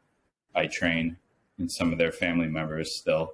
I 0.55 0.67
train, 0.69 1.17
and 1.59 1.71
some 1.71 1.93
of 1.93 1.99
their 1.99 2.13
family 2.13 2.47
members 2.49 2.95
still. 2.95 3.33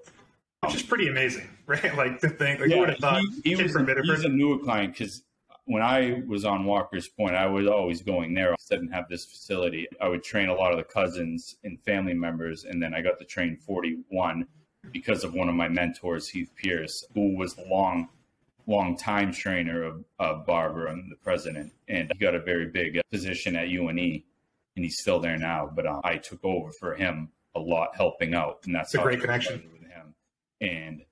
which 0.62 0.76
is 0.76 0.82
pretty 0.82 1.08
amazing, 1.08 1.46
right? 1.66 1.94
Like 1.94 2.20
to 2.20 2.30
think, 2.30 2.60
like 2.60 2.70
who 2.70 2.78
would 2.78 2.88
have 2.88 2.98
thought 2.98 3.20
he, 3.44 3.54
he 3.54 3.62
was 3.62 3.76
a, 3.76 3.84
he's 4.02 4.24
a 4.24 4.28
newer 4.30 4.58
client 4.58 4.94
because 4.94 5.22
when 5.66 5.82
I 5.82 6.22
was 6.26 6.44
on 6.44 6.64
Walker's 6.64 7.08
Point, 7.08 7.34
I 7.34 7.46
was 7.46 7.66
always 7.66 8.02
going 8.02 8.34
there. 8.34 8.52
I 8.52 8.56
didn't 8.68 8.92
have 8.92 9.08
this 9.08 9.24
facility. 9.24 9.88
I 10.00 10.08
would 10.08 10.22
train 10.22 10.48
a 10.48 10.54
lot 10.54 10.72
of 10.72 10.78
the 10.78 10.84
cousins 10.84 11.56
and 11.64 11.80
family 11.82 12.14
members, 12.14 12.64
and 12.64 12.82
then 12.82 12.94
I 12.94 13.00
got 13.00 13.18
to 13.18 13.24
train 13.24 13.56
41 13.56 14.46
because 14.92 15.24
of 15.24 15.32
one 15.32 15.48
of 15.48 15.54
my 15.54 15.68
mentors, 15.68 16.28
Heath 16.28 16.50
Pierce, 16.54 17.04
who 17.14 17.36
was 17.36 17.54
the 17.54 17.64
long, 17.64 18.08
long 18.66 18.96
time 18.96 19.32
trainer 19.32 19.82
of, 19.82 20.04
of 20.18 20.44
Barbara 20.44 20.92
and 20.92 21.10
the 21.10 21.16
president, 21.16 21.72
and 21.88 22.10
he 22.12 22.18
got 22.18 22.34
a 22.34 22.40
very 22.40 22.66
big 22.66 23.00
position 23.10 23.56
at 23.56 23.68
UNE, 23.68 24.22
and 24.76 24.84
he's 24.84 24.98
still 24.98 25.20
there 25.20 25.38
now. 25.38 25.70
But 25.74 25.86
uh, 25.86 26.00
I 26.04 26.16
took 26.18 26.44
over 26.44 26.72
for 26.72 26.94
him 26.94 27.30
a 27.54 27.60
lot, 27.60 27.96
helping 27.96 28.34
out, 28.34 28.60
and 28.66 28.74
that's 28.74 28.94
a 28.94 28.98
great 28.98 29.20
connection. 29.20 29.62
with 29.72 29.90
him. 29.90 30.14
And 30.60 31.02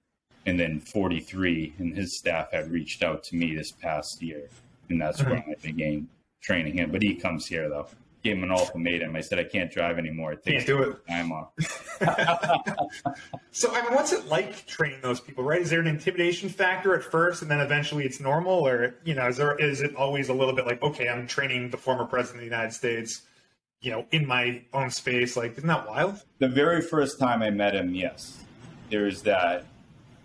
and 0.46 0.58
then 0.58 0.80
43 0.80 1.74
and 1.78 1.94
his 1.96 2.18
staff 2.18 2.50
had 2.52 2.70
reached 2.70 3.02
out 3.02 3.22
to 3.24 3.36
me 3.36 3.54
this 3.54 3.70
past 3.72 4.20
year 4.22 4.48
and 4.88 5.00
that's 5.00 5.20
Mhm. 5.22 5.30
when 5.30 5.38
i 5.48 5.54
began 5.62 6.08
training 6.42 6.78
him 6.78 6.90
but 6.90 7.02
he 7.02 7.14
comes 7.14 7.46
here 7.46 7.68
though 7.68 7.86
gave 8.24 8.36
him 8.36 8.44
an 8.44 8.50
ultimatum 8.52 9.14
i 9.16 9.20
said 9.20 9.38
i 9.38 9.44
can't 9.44 9.70
drive 9.72 9.98
anymore 9.98 10.32
it 10.32 10.42
takes 10.44 10.64
Can't 10.64 10.78
do 10.78 10.90
it. 10.90 11.06
time 11.08 11.32
off 11.32 11.52
So 13.52 13.72
I 13.74 13.82
mean, 13.82 13.94
what's 13.94 14.12
it 14.12 14.26
like 14.28 14.66
training 14.66 15.00
those 15.02 15.20
people? 15.20 15.44
Right? 15.44 15.60
Is 15.60 15.68
there 15.70 15.80
an 15.80 15.86
intimidation 15.86 16.48
factor 16.48 16.94
at 16.94 17.04
first, 17.04 17.42
and 17.42 17.50
then 17.50 17.60
eventually 17.60 18.04
it's 18.06 18.18
normal, 18.18 18.66
or 18.66 18.94
you 19.04 19.14
know, 19.14 19.28
is 19.28 19.36
there 19.36 19.54
is 19.56 19.82
it 19.82 19.94
always 19.94 20.30
a 20.30 20.34
little 20.34 20.54
bit 20.54 20.66
like, 20.66 20.82
okay, 20.82 21.08
I'm 21.08 21.26
training 21.26 21.68
the 21.70 21.76
former 21.76 22.06
president 22.06 22.42
of 22.44 22.48
the 22.50 22.56
United 22.56 22.72
States, 22.72 23.22
you 23.82 23.90
know, 23.90 24.06
in 24.10 24.26
my 24.26 24.62
own 24.72 24.90
space? 24.90 25.36
Like, 25.36 25.52
isn't 25.58 25.66
that 25.68 25.86
wild? 25.86 26.22
the 26.38 26.48
very 26.48 26.80
first 26.80 27.18
time 27.18 27.42
i 27.42 27.50
met 27.50 27.74
him 27.74 27.94
yes 27.94 28.42
there's 28.90 29.22
that 29.22 29.64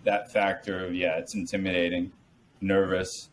that 0.08 0.32
factor 0.32 0.86
of 0.86 0.94
yeah 0.94 1.18
it's 1.18 1.34
intimidating 1.34 2.12
nervous. 2.60 3.28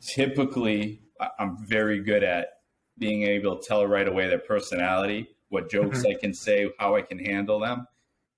Typically 0.00 1.00
i'm 1.38 1.56
very 1.56 2.00
good 2.00 2.22
at 2.22 2.60
being 2.98 3.22
able 3.24 3.56
to 3.56 3.66
tell 3.66 3.84
right 3.86 4.06
away 4.06 4.28
their 4.28 4.38
personality 4.38 5.28
what 5.48 5.68
jokes 5.68 5.98
mm-hmm. 5.98 6.12
i 6.12 6.14
can 6.14 6.32
say 6.32 6.70
how 6.78 6.94
i 6.94 7.02
can 7.02 7.18
handle 7.18 7.58
them. 7.58 7.86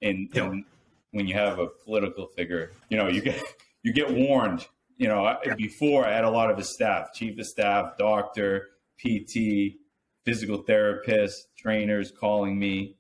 And, 0.03 0.31
yeah. 0.33 0.44
and 0.44 0.64
when 1.11 1.27
you 1.27 1.35
have 1.35 1.59
a 1.59 1.66
political 1.66 2.27
figure, 2.27 2.73
you 2.88 2.96
know, 2.96 3.09
you 3.09 3.20
get 3.20 3.42
you 3.83 3.92
get 3.92 4.11
warned. 4.11 4.66
You 4.96 5.09
know, 5.09 5.38
before 5.57 6.07
I 6.07 6.12
had 6.12 6.25
a 6.25 6.31
lot 6.31 6.51
of 6.51 6.59
his 6.59 6.68
staff, 6.68 7.14
chief 7.14 7.38
of 7.38 7.46
staff, 7.46 7.96
doctor, 7.99 8.68
PT, 8.99 9.77
physical 10.25 10.59
therapist, 10.59 11.49
trainers 11.57 12.12
calling 12.12 12.59
me 12.59 12.96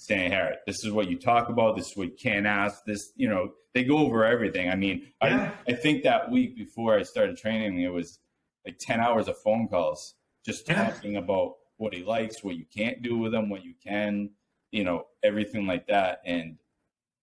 saying, 0.00 0.32
"Harry, 0.32 0.56
this 0.66 0.84
is 0.84 0.92
what 0.92 1.08
you 1.08 1.18
talk 1.18 1.48
about. 1.48 1.76
This 1.76 1.90
is 1.90 1.96
what 1.96 2.08
you 2.08 2.16
can't 2.20 2.46
ask. 2.46 2.84
This, 2.84 3.12
you 3.16 3.28
know, 3.28 3.52
they 3.74 3.84
go 3.84 3.98
over 3.98 4.24
everything. 4.24 4.68
I 4.68 4.76
mean, 4.76 5.06
yeah. 5.22 5.52
I, 5.66 5.72
I 5.72 5.74
think 5.76 6.02
that 6.04 6.30
week 6.30 6.56
before 6.56 6.98
I 6.98 7.02
started 7.02 7.36
training, 7.36 7.80
it 7.80 7.92
was 7.92 8.18
like 8.66 8.78
10 8.78 9.00
hours 9.00 9.28
of 9.28 9.38
phone 9.38 9.68
calls 9.68 10.14
just 10.44 10.68
yeah. 10.68 10.90
talking 10.90 11.16
about 11.16 11.56
what 11.76 11.94
he 11.94 12.02
likes, 12.02 12.42
what 12.42 12.56
you 12.56 12.64
can't 12.74 13.02
do 13.02 13.16
with 13.18 13.34
him, 13.34 13.48
what 13.48 13.64
you 13.64 13.74
can, 13.82 14.30
you 14.70 14.84
know, 14.84 15.06
everything 15.22 15.66
like 15.66 15.86
that. 15.86 16.20
And 16.24 16.58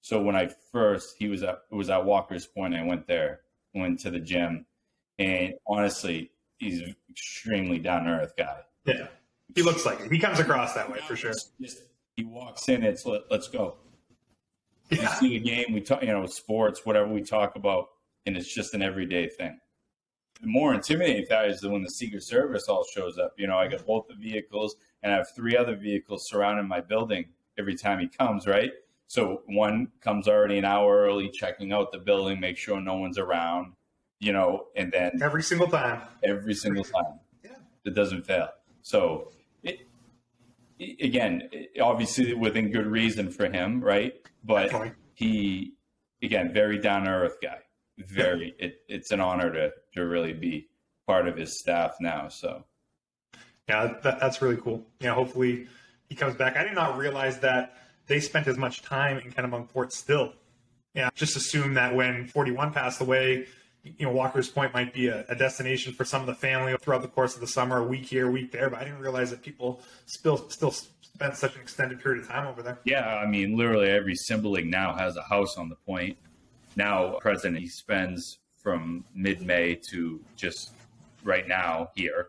so 0.02 0.22
when 0.22 0.36
I 0.36 0.50
first, 0.72 1.16
he 1.18 1.28
was 1.28 1.44
at, 1.44 1.62
it 1.72 1.76
was 1.76 1.90
at 1.90 2.06
Walker's 2.06 2.46
Point. 2.46 2.76
I 2.76 2.84
went 2.84 3.08
there, 3.08 3.42
went 3.74 4.00
to 4.02 4.12
the 4.12 4.20
gym, 4.20 4.66
and 5.20 5.54
honestly, 5.68 6.32
he's 6.58 6.82
an 6.82 6.96
extremely 7.10 7.80
down 7.80 8.06
to 8.06 8.12
earth 8.12 8.34
guy. 8.38 8.62
Yeah, 8.86 9.08
he 9.56 9.64
looks 9.64 9.86
like 9.86 10.00
it. 10.00 10.12
He 10.12 10.20
comes 10.20 10.40
across 10.40 10.74
that 10.76 10.92
way 10.92 11.00
for 11.08 11.16
sure. 11.16 11.34
Just, 11.62 11.82
he 12.18 12.26
walks 12.26 12.68
in, 12.68 12.84
it's 12.84 13.06
let, 13.06 13.22
us 13.32 13.48
go. 13.48 13.76
Yeah. 14.90 15.02
We 15.22 15.30
see 15.30 15.40
the 15.40 15.46
game, 15.46 15.74
we 15.74 15.82
talk, 15.82 16.02
you 16.02 16.12
know, 16.12 16.26
sports, 16.26 16.86
whatever 16.86 17.08
we 17.08 17.22
talk 17.22 17.56
about, 17.56 17.90
and 18.26 18.36
it's 18.36 18.54
just 18.54 18.74
an 18.74 18.82
everyday 18.82 19.30
thing. 19.30 19.60
The 20.42 20.48
more 20.48 20.74
intimidating 20.74 21.26
that 21.30 21.46
is 21.50 21.64
when 21.64 21.84
the 21.84 21.90
Secret 21.90 22.24
Service 22.24 22.68
all 22.68 22.86
shows 22.94 23.18
up. 23.18 23.34
You 23.38 23.48
know, 23.48 23.58
I 23.58 23.68
got 23.68 23.86
both 23.86 24.08
the 24.08 24.16
vehicles 24.16 24.76
and 25.02 25.12
I 25.12 25.18
have 25.18 25.30
three 25.36 25.56
other 25.56 25.76
vehicles 25.76 26.28
surrounding 26.28 26.68
my 26.68 26.82
building 26.82 27.26
every 27.58 27.76
time 27.76 28.00
he 28.00 28.08
comes, 28.08 28.46
right? 28.46 28.72
So 29.08 29.42
one 29.48 29.88
comes 30.02 30.28
already 30.28 30.58
an 30.58 30.66
hour 30.66 30.98
early, 31.06 31.30
checking 31.30 31.72
out 31.72 31.92
the 31.92 31.98
building, 31.98 32.40
make 32.40 32.58
sure 32.58 32.80
no 32.82 32.96
one's 32.96 33.18
around, 33.18 33.74
you 34.20 34.34
know, 34.34 34.68
and 34.76 34.92
then 34.92 35.20
every 35.22 35.44
single 35.44 35.68
time, 35.68 36.02
every 36.24 36.54
single 36.54 36.84
time, 36.84 37.20
yeah. 37.44 37.52
it 37.86 37.96
doesn't 37.96 38.26
fail. 38.26 38.50
So 38.82 39.32
again, 40.80 41.50
obviously 41.82 42.34
within 42.34 42.72
good 42.72 42.88
reason 42.88 43.32
for 43.32 43.50
him, 43.50 43.82
right? 43.82 44.14
But 44.44 44.64
Definitely. 44.72 44.92
he, 45.14 45.74
again, 46.22 46.54
very 46.54 46.80
down 46.80 47.04
to 47.04 47.12
earth 47.12 47.38
guy. 47.42 47.60
Very, 47.98 48.54
it, 48.60 48.82
it's 48.88 49.12
an 49.12 49.20
honor 49.20 49.52
to 49.52 49.72
to 49.94 50.06
really 50.06 50.34
be 50.34 50.70
part 51.08 51.28
of 51.28 51.36
his 51.36 51.60
staff 51.60 51.96
now. 52.00 52.28
So, 52.28 52.66
yeah, 53.68 53.94
that, 54.04 54.20
that's 54.20 54.42
really 54.42 54.58
cool. 54.58 54.86
Yeah, 55.00 55.14
hopefully 55.14 55.68
he 56.08 56.16
comes 56.16 56.36
back. 56.36 56.58
I 56.58 56.64
did 56.64 56.76
not 56.76 56.98
realize 56.98 57.40
that 57.40 57.76
they 58.06 58.20
spent 58.20 58.48
as 58.48 58.58
much 58.58 58.84
time 58.84 59.18
in 59.18 59.32
Kennebunkport 59.32 59.92
still. 59.92 60.34
Yeah, 60.94 61.10
just 61.16 61.36
assume 61.36 61.74
that 61.76 61.96
when 61.96 62.28
41 62.28 62.72
passed 62.74 63.02
away, 63.02 63.48
you 63.98 64.06
know, 64.06 64.12
Walker's 64.12 64.50
Point 64.50 64.74
might 64.74 64.94
be 64.94 65.08
a, 65.08 65.26
a, 65.30 65.36
destination 65.36 65.94
for 65.94 66.06
some 66.06 66.22
of 66.22 66.28
the 66.28 66.36
family 66.36 66.76
throughout 66.82 67.02
the 67.02 67.08
course 67.08 67.36
of 67.36 67.42
the 67.42 67.48
summer, 67.48 67.78
a 67.78 67.84
week 67.84 68.06
here, 68.06 68.28
a 68.28 68.32
week 68.32 68.52
there. 68.52 68.70
But 68.70 68.80
I 68.80 68.84
didn't 68.84 69.00
realize 69.00 69.30
that 69.32 69.42
people 69.42 69.82
still 70.06 70.50
still 70.50 70.72
spent 70.72 71.36
such 71.36 71.56
an 71.56 71.62
extended 71.62 72.02
period 72.02 72.24
of 72.24 72.30
time 72.30 72.48
over 72.48 72.62
there. 72.62 72.80
Yeah, 72.86 73.08
I 73.08 73.26
mean, 73.26 73.58
literally 73.58 73.90
every 73.90 74.16
sibling 74.16 74.70
now 74.70 74.96
has 74.96 75.16
a 75.18 75.24
house 75.24 75.58
on 75.58 75.70
the 75.70 75.76
point. 75.76 76.18
Now, 76.76 77.18
president, 77.20 77.60
he 77.60 77.68
spends 77.68 78.40
from 78.62 79.04
mid 79.16 79.42
May 79.42 79.80
to 79.90 80.20
just 80.36 80.72
right 81.24 81.48
now 81.48 81.90
here, 81.96 82.28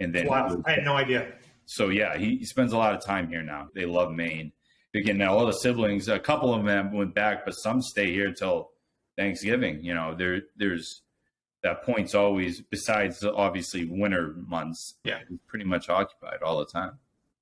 and 0.00 0.14
then 0.14 0.26
wow, 0.26 0.62
I 0.64 0.72
had 0.72 0.84
no 0.84 0.94
idea. 0.94 1.32
So 1.66 1.88
yeah, 1.88 2.16
he, 2.16 2.38
he 2.38 2.44
spends 2.44 2.72
a 2.72 2.76
lot 2.76 2.94
of 2.94 3.04
time 3.04 3.28
here 3.28 3.42
now. 3.42 3.68
They 3.74 3.86
love 3.86 4.12
Maine 4.12 4.52
again, 4.94 5.18
now 5.18 5.36
all 5.36 5.46
the 5.46 5.52
siblings, 5.52 6.08
a 6.08 6.18
couple 6.18 6.54
of 6.54 6.64
them 6.64 6.92
went 6.92 7.14
back, 7.14 7.44
but 7.44 7.52
some 7.52 7.82
stay 7.82 8.12
here 8.12 8.32
till 8.32 8.70
Thanksgiving. 9.16 9.84
You 9.84 9.94
know, 9.94 10.14
there 10.14 10.42
there's 10.56 11.02
that 11.62 11.82
point's 11.84 12.14
always 12.14 12.60
besides 12.60 13.24
obviously 13.24 13.84
winter 13.84 14.34
months. 14.46 14.94
Yeah, 15.04 15.20
pretty 15.46 15.64
much 15.64 15.88
occupied 15.88 16.42
all 16.42 16.58
the 16.58 16.66
time. 16.66 16.98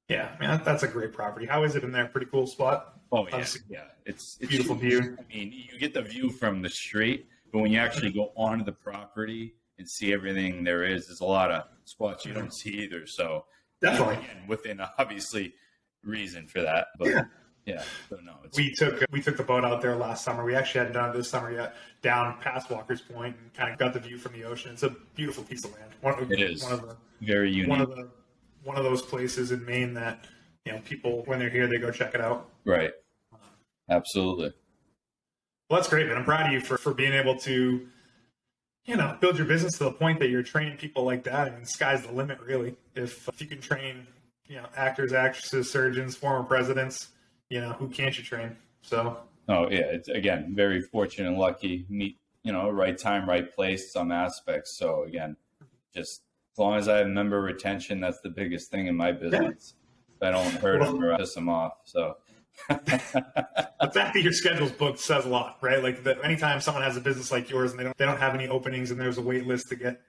Yeah, 0.09 0.31
I 0.37 0.41
mean 0.41 0.61
that's 0.65 0.83
a 0.83 0.89
great 0.89 1.13
property. 1.13 1.47
How 1.47 1.65
is 1.65 1.77
it 1.77 1.85
in 1.85 1.93
there? 1.93 2.07
Pretty 2.07 2.27
cool 2.27 2.47
spot. 2.47 3.01
Oh 3.13 3.27
yeah, 3.29 3.47
yeah. 3.69 3.85
It's, 4.05 4.39
it's 4.41 4.51
beautiful 4.51 4.77
view. 4.77 5.17
I 5.19 5.35
mean, 5.35 5.53
you 5.53 5.79
get 5.79 5.95
the 5.95 6.03
view 6.03 6.31
from 6.31 6.63
the 6.63 6.69
street, 6.69 7.29
but 7.53 7.61
when 7.61 7.71
you 7.71 7.79
actually 7.79 8.13
go 8.13 8.33
onto 8.37 8.65
the 8.65 8.73
property 8.73 9.55
and 9.79 9.89
see 9.89 10.13
everything 10.13 10.65
there 10.65 10.85
is, 10.85 11.07
there's 11.07 11.21
a 11.21 11.25
lot 11.25 11.51
of 11.51 11.65
spots 11.85 12.25
you 12.25 12.33
don't 12.33 12.45
mm-hmm. 12.45 12.51
see 12.53 12.83
either. 12.83 13.07
So 13.07 13.47
definitely, 13.81 14.17
again, 14.17 14.45
within 14.49 14.81
obviously 14.99 15.55
reason 16.05 16.47
for 16.47 16.61
that, 16.63 16.89
but. 16.99 17.09
Yeah. 17.09 17.25
Yeah. 17.71 17.83
So 18.09 18.19
no, 18.25 18.35
we 18.57 18.75
took 18.75 19.05
we 19.11 19.21
took 19.21 19.37
the 19.37 19.43
boat 19.43 19.65
out 19.65 19.81
there 19.81 19.97
last 19.97 20.25
summer. 20.25 20.45
We 20.45 20.55
actually 20.55 20.81
hadn't 20.81 20.95
done 20.95 21.11
it 21.11 21.17
this 21.17 21.29
summer 21.29 21.53
yet. 21.53 21.77
Down 22.03 22.39
past 22.41 22.71
Walker's 22.71 23.01
Point 23.01 23.37
and 23.41 23.53
kind 23.55 23.73
of 23.73 23.79
got 23.79 23.93
the 23.93 24.01
view 24.01 24.19
from 24.19 24.33
the 24.33 24.45
ocean. 24.45 24.73
It's 24.73 24.83
a 24.83 24.91
beautiful 25.15 25.45
piece 25.45 25.65
of 25.65 25.73
land. 25.75 25.91
One, 26.01 26.33
it 26.33 26.41
is 26.41 26.63
one 26.63 26.73
of 26.73 26.83
the 26.83 26.97
very 27.21 27.51
unique. 27.51 27.71
One 27.71 27.81
of 27.81 27.91
the 27.91 28.09
one 28.65 28.77
of 28.77 28.85
those 28.85 29.03
places 29.03 29.53
in 29.53 29.65
Maine 29.65 29.95
that 29.95 30.27
you 30.65 30.73
know 30.73 30.81
people 30.85 31.23
when 31.27 31.39
they're 31.39 31.51
here 31.51 31.67
they 31.67 31.79
go 31.79 31.91
check 31.91 32.15
it 32.15 32.21
out. 32.21 32.49
Right. 32.65 32.93
Absolutely. 33.89 34.53
Well, 35.69 35.79
that's 35.79 35.89
great, 35.89 36.07
man. 36.07 36.17
I'm 36.17 36.25
proud 36.25 36.47
of 36.47 36.53
you 36.53 36.61
for 36.61 36.79
for 36.79 36.95
being 36.95 37.13
able 37.13 37.37
to 37.41 37.87
you 38.85 38.97
know 38.97 39.17
build 39.21 39.37
your 39.39 39.47
business 39.47 39.79
to 39.79 39.85
the 39.85 39.93
point 39.93 40.19
that 40.21 40.29
you're 40.29 40.43
training 40.43 40.77
people 40.79 41.05
like 41.05 41.25
that. 41.25 41.49
I 41.49 41.51
mean, 41.51 41.61
the 41.61 41.67
sky's 41.67 42.03
the 42.03 42.13
limit, 42.13 42.41
really. 42.41 42.77
If 42.95 43.29
if 43.29 43.41
you 43.41 43.47
can 43.47 43.61
train 43.61 44.07
you 44.47 44.57
know 44.57 44.67
actors, 44.77 45.13
actresses, 45.13 45.71
surgeons, 45.71 46.17
former 46.17 46.45
presidents 46.45 47.09
you 47.51 47.61
know, 47.61 47.73
who 47.73 47.89
can't 47.89 48.17
you 48.17 48.25
train? 48.25 48.57
So. 48.81 49.19
Oh 49.49 49.69
yeah, 49.69 49.81
it's 49.81 50.09
again 50.09 50.53
very 50.55 50.81
fortunate 50.81 51.29
and 51.29 51.37
lucky. 51.37 51.85
Meet 51.89 52.17
you 52.45 52.53
know 52.53 52.71
right 52.71 52.97
time, 52.97 53.29
right 53.29 53.53
place, 53.53 53.93
some 53.93 54.13
aspects. 54.13 54.79
So 54.79 55.03
again, 55.03 55.37
just 55.95 56.23
as 56.55 56.59
long 56.59 56.77
as 56.77 56.89
I 56.89 56.99
have 56.99 57.09
member 57.09 57.41
retention, 57.43 58.01
that's 58.01 58.21
the 58.21 58.31
biggest 58.31 58.71
thing 58.71 58.87
in 58.87 58.97
my 58.97 59.13
business. 59.13 59.75
Yeah. 60.23 60.29
I 60.29 60.31
don't 60.31 60.53
hurt 60.61 60.81
well, 60.81 60.93
them 60.93 61.05
or 61.05 61.17
piss 61.17 61.35
them 61.35 61.49
off. 61.49 61.73
So. 61.85 62.17
the 62.69 62.77
fact 63.95 64.15
that 64.15 64.21
your 64.23 64.33
schedule's 64.33 64.73
booked 64.73 64.99
says 64.99 65.25
a 65.25 65.29
lot, 65.29 65.57
right? 65.63 65.83
Like 65.83 66.05
that 66.05 66.23
anytime 66.23 66.61
someone 66.61 66.83
has 66.83 66.97
a 66.97 67.01
business 67.01 67.33
like 67.33 67.49
yours 67.49 67.71
and 67.71 67.81
they 67.81 67.85
don't 67.85 67.97
they 67.97 68.05
don't 68.05 68.19
have 68.19 68.35
any 68.35 68.49
openings 68.49 68.91
and 68.91 69.01
there's 69.01 69.17
a 69.19 69.23
wait 69.23 69.47
list 69.47 69.69
to 69.71 69.77
get 69.77 70.01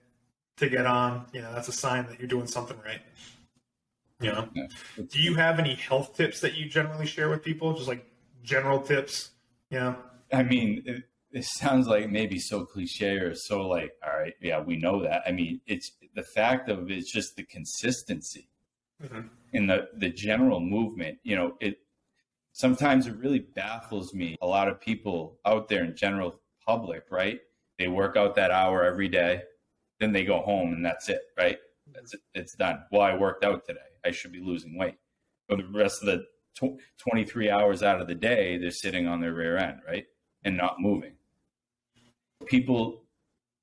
to 0.58 0.69
get 0.69 0.86
on, 0.86 1.25
you 1.34 1.41
know, 1.41 1.54
that's 1.54 1.69
a 1.69 1.71
sign 1.71 2.06
that 2.08 2.19
you're 2.19 2.27
doing 2.27 2.47
something 2.47 2.77
right. 2.84 3.01
Know, 4.21 4.49
yeah. 4.53 4.67
do 5.10 5.21
you 5.21 5.36
have 5.36 5.60
any 5.60 5.75
health 5.75 6.15
tips 6.15 6.41
that 6.41 6.55
you 6.55 6.69
generally 6.69 7.05
share 7.05 7.29
with 7.29 7.43
people? 7.43 7.73
Just 7.73 7.88
like 7.88 8.05
general 8.43 8.81
tips, 8.81 9.31
Yeah. 9.69 9.95
I 10.34 10.43
mean, 10.43 10.84
it, 10.86 11.03
it 11.31 11.45
sounds 11.45 11.88
like 11.88 12.10
maybe 12.10 12.39
so 12.39 12.65
cliche 12.65 13.17
or 13.17 13.36
so 13.36 13.67
like, 13.67 13.91
all 14.05 14.17
right, 14.17 14.34
yeah, 14.41 14.62
we 14.62 14.77
know 14.77 15.01
that. 15.03 15.23
I 15.25 15.31
mean, 15.31 15.62
it's 15.67 15.91
the 16.15 16.23
fact 16.23 16.69
of 16.69 16.89
it's 16.89 17.12
just 17.12 17.36
the 17.36 17.43
consistency 17.43 18.49
mm-hmm. 19.01 19.27
in 19.53 19.67
the 19.67 19.89
the 19.97 20.10
general 20.10 20.60
movement. 20.60 21.19
You 21.23 21.36
know, 21.36 21.57
it 21.60 21.79
sometimes 22.53 23.07
it 23.07 23.15
really 23.17 23.39
baffles 23.39 24.13
me. 24.13 24.38
A 24.41 24.47
lot 24.47 24.67
of 24.67 24.79
people 24.79 25.39
out 25.45 25.67
there 25.67 25.84
in 25.84 25.95
general 25.95 26.39
public, 26.65 27.05
right? 27.10 27.39
They 27.77 27.88
work 27.88 28.15
out 28.17 28.36
that 28.36 28.51
hour 28.51 28.84
every 28.84 29.10
day, 29.10 29.43
then 29.99 30.12
they 30.12 30.23
go 30.23 30.39
home 30.39 30.73
and 30.73 30.86
that's 30.86 31.10
it, 31.10 31.21
right? 31.38 31.57
That's 31.93 32.13
it. 32.13 32.21
It's 32.34 32.55
done. 32.55 32.84
Well, 32.91 33.01
I 33.01 33.15
worked 33.15 33.43
out 33.43 33.65
today. 33.65 33.79
I 34.05 34.11
should 34.11 34.31
be 34.31 34.39
losing 34.41 34.77
weight. 34.77 34.95
But 35.47 35.57
the 35.57 35.67
rest 35.67 36.01
of 36.01 36.07
the 36.07 36.25
tw- 36.55 36.79
23 36.97 37.49
hours 37.49 37.83
out 37.83 38.01
of 38.01 38.07
the 38.07 38.15
day, 38.15 38.57
they're 38.57 38.71
sitting 38.71 39.07
on 39.07 39.21
their 39.21 39.33
rear 39.33 39.57
end, 39.57 39.81
right? 39.87 40.05
And 40.43 40.57
not 40.57 40.79
moving. 40.79 41.13
People 42.45 43.03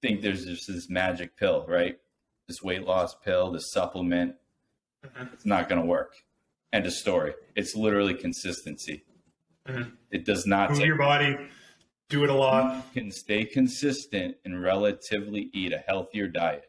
think 0.02 0.22
there's 0.22 0.44
just 0.44 0.68
this 0.68 0.88
magic 0.88 1.36
pill, 1.36 1.64
right? 1.68 1.98
This 2.46 2.62
weight 2.62 2.84
loss 2.84 3.14
pill, 3.24 3.50
this 3.50 3.72
supplement. 3.72 4.34
Mm-hmm. 5.04 5.34
It's 5.34 5.46
not 5.46 5.68
going 5.68 5.80
to 5.80 5.86
work. 5.86 6.12
End 6.72 6.86
of 6.86 6.92
story. 6.92 7.34
It's 7.56 7.74
literally 7.74 8.14
consistency. 8.14 9.04
Mm-hmm. 9.66 9.90
It 10.10 10.24
does 10.24 10.46
not 10.46 10.70
move 10.70 10.78
take- 10.78 10.86
your 10.86 10.96
body, 10.98 11.36
do 12.08 12.24
it 12.24 12.30
a 12.30 12.34
lot. 12.34 12.84
You 12.94 13.02
can 13.02 13.10
stay 13.10 13.44
consistent 13.44 14.36
and 14.44 14.62
relatively 14.62 15.50
eat 15.52 15.72
a 15.72 15.78
healthier 15.78 16.28
diet. 16.28 16.64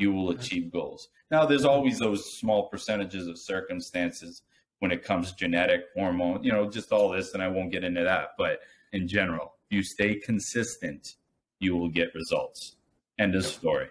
You 0.00 0.12
will 0.12 0.30
achieve 0.30 0.72
goals. 0.72 1.10
Now, 1.30 1.44
there's 1.44 1.66
always 1.66 1.98
those 1.98 2.38
small 2.38 2.68
percentages 2.68 3.26
of 3.26 3.38
circumstances 3.38 4.40
when 4.78 4.90
it 4.90 5.04
comes 5.04 5.32
genetic, 5.32 5.82
hormone, 5.94 6.42
you 6.42 6.50
know, 6.50 6.70
just 6.70 6.90
all 6.90 7.10
this, 7.10 7.34
and 7.34 7.42
I 7.42 7.48
won't 7.48 7.70
get 7.70 7.84
into 7.84 8.02
that. 8.02 8.30
But 8.38 8.60
in 8.94 9.06
general, 9.06 9.56
if 9.68 9.76
you 9.76 9.82
stay 9.82 10.14
consistent, 10.14 11.16
you 11.58 11.76
will 11.76 11.90
get 11.90 12.14
results. 12.14 12.76
End 13.18 13.34
of 13.34 13.44
story. 13.44 13.88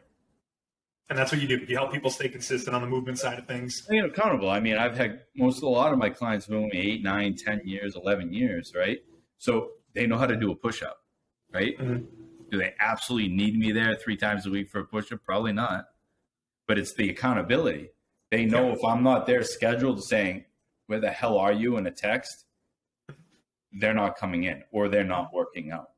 And 1.10 1.18
that's 1.18 1.32
what 1.32 1.42
you 1.42 1.48
do. 1.48 1.64
You 1.68 1.78
help 1.78 1.94
people 1.94 2.10
stay 2.10 2.28
consistent 2.28 2.76
on 2.76 2.82
the 2.82 2.88
movement 2.88 3.20
side 3.20 3.38
of 3.38 3.46
things. 3.46 3.86
I 3.88 3.94
mean, 3.94 4.06
accountable. 4.06 4.50
I 4.50 4.60
mean, 4.60 4.78
I've 4.78 4.98
had 4.98 5.22
most, 5.36 5.62
a 5.62 5.70
lot 5.70 5.94
of 5.94 6.00
my 6.00 6.10
clients 6.10 6.48
have 6.48 6.56
been 6.56 6.72
eight, 6.74 7.04
nine, 7.04 7.36
ten 7.36 7.62
years, 7.66 7.96
11 7.96 8.34
years, 8.34 8.74
right? 8.76 8.98
So 9.38 9.74
they 9.94 10.08
know 10.08 10.18
how 10.18 10.26
to 10.26 10.36
do 10.36 10.52
a 10.52 10.56
push 10.56 10.82
up, 10.82 11.04
right? 11.54 11.78
Mm-hmm. 11.78 12.06
Do 12.50 12.58
they 12.58 12.74
absolutely 12.80 13.30
need 13.30 13.60
me 13.60 13.72
there 13.72 13.96
three 13.96 14.18
times 14.18 14.48
a 14.48 14.50
week 14.50 14.72
for 14.72 14.80
a 14.80 14.86
push 14.86 15.12
up? 15.12 15.24
Probably 15.24 15.54
not 15.54 15.86
but 16.70 16.78
it's 16.78 16.94
the 16.94 17.10
accountability. 17.10 17.90
They 18.30 18.46
know 18.46 18.72
if 18.72 18.86
I'm 18.86 19.02
not 19.02 19.26
there 19.26 19.44
scheduled 19.44 20.04
saying, 20.04 20.46
where 20.86 21.00
the 21.00 21.10
hell 21.10 21.40
are 21.40 21.52
you 21.52 21.78
in 21.78 21.88
a 21.88 21.92
text? 21.92 22.46
they're 23.74 23.94
not 23.94 24.18
coming 24.18 24.46
in 24.46 24.64
or 24.72 24.90
they're 24.90 25.04
not 25.04 25.34
working 25.34 25.72
out. 25.72 25.92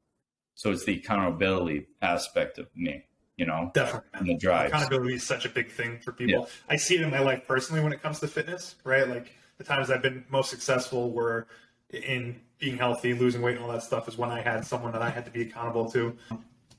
So 0.56 0.72
it's 0.72 0.84
the 0.84 0.98
accountability 0.98 1.88
aspect 2.02 2.58
of 2.58 2.68
me, 2.76 3.06
you 3.38 3.46
know, 3.46 3.72
Definitely. 3.74 4.10
and 4.14 4.28
the 4.28 4.38
drive. 4.38 4.68
Accountability 4.68 5.16
is 5.16 5.24
such 5.24 5.46
a 5.46 5.50
big 5.50 5.72
thing 5.72 6.00
for 6.00 6.12
people. 6.12 6.50
I 6.70 6.76
see 6.76 6.96
it 6.96 7.02
in 7.02 7.10
my 7.10 7.20
life 7.20 7.48
personally 7.48 7.82
when 7.82 7.94
it 7.94 8.02
comes 8.02 8.20
to 8.20 8.28
fitness, 8.28 8.76
right? 8.84 9.08
Like 9.08 9.34
the 9.58 9.64
times 9.64 9.90
I've 9.90 10.02
been 10.02 10.26
most 10.30 10.50
successful 10.50 11.12
were 11.12 11.48
in 11.92 12.42
being 12.60 12.78
healthy, 12.78 13.14
losing 13.14 13.42
weight, 13.42 13.56
and 13.56 13.66
all 13.66 13.72
that 13.72 13.84
stuff 13.84 14.08
is 14.08 14.18
when 14.18 14.30
I 14.30 14.42
had 14.42 14.66
someone 14.66 14.92
that 14.92 15.02
I 15.02 15.10
had 15.10 15.26
to 15.26 15.32
be 15.32 15.42
accountable 15.42 15.90
to. 15.92 16.16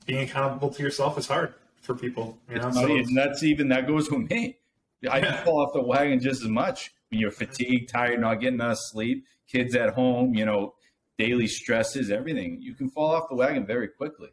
Being 0.05 0.21
accountable 0.21 0.69
to 0.69 0.83
yourself 0.83 1.17
is 1.17 1.27
hard 1.27 1.55
for 1.83 1.93
people, 1.95 2.39
you 2.49 2.55
know. 2.55 2.69
Not- 2.69 2.89
and 2.89 3.15
that's 3.17 3.43
even 3.43 3.67
that 3.69 3.85
goes 3.87 4.09
with 4.09 4.29
me. 4.31 4.57
I 5.09 5.19
Yeah. 5.19 5.43
fall 5.43 5.61
off 5.61 5.73
the 5.73 5.81
wagon 5.81 6.19
just 6.19 6.41
as 6.41 6.47
much 6.47 6.91
when 7.11 7.19
you're 7.19 7.31
fatigued, 7.31 7.89
tired, 7.89 8.19
not 8.21 8.35
getting 8.35 8.55
enough 8.55 8.77
sleep, 8.79 9.25
kids 9.47 9.75
at 9.75 9.93
home, 9.93 10.33
you 10.33 10.45
know, 10.45 10.75
daily 11.17 11.45
stresses, 11.47 12.09
everything. 12.09 12.61
You 12.61 12.73
can 12.73 12.89
fall 12.89 13.11
off 13.11 13.27
the 13.29 13.35
wagon 13.35 13.65
very 13.65 13.89
quickly. 13.89 14.29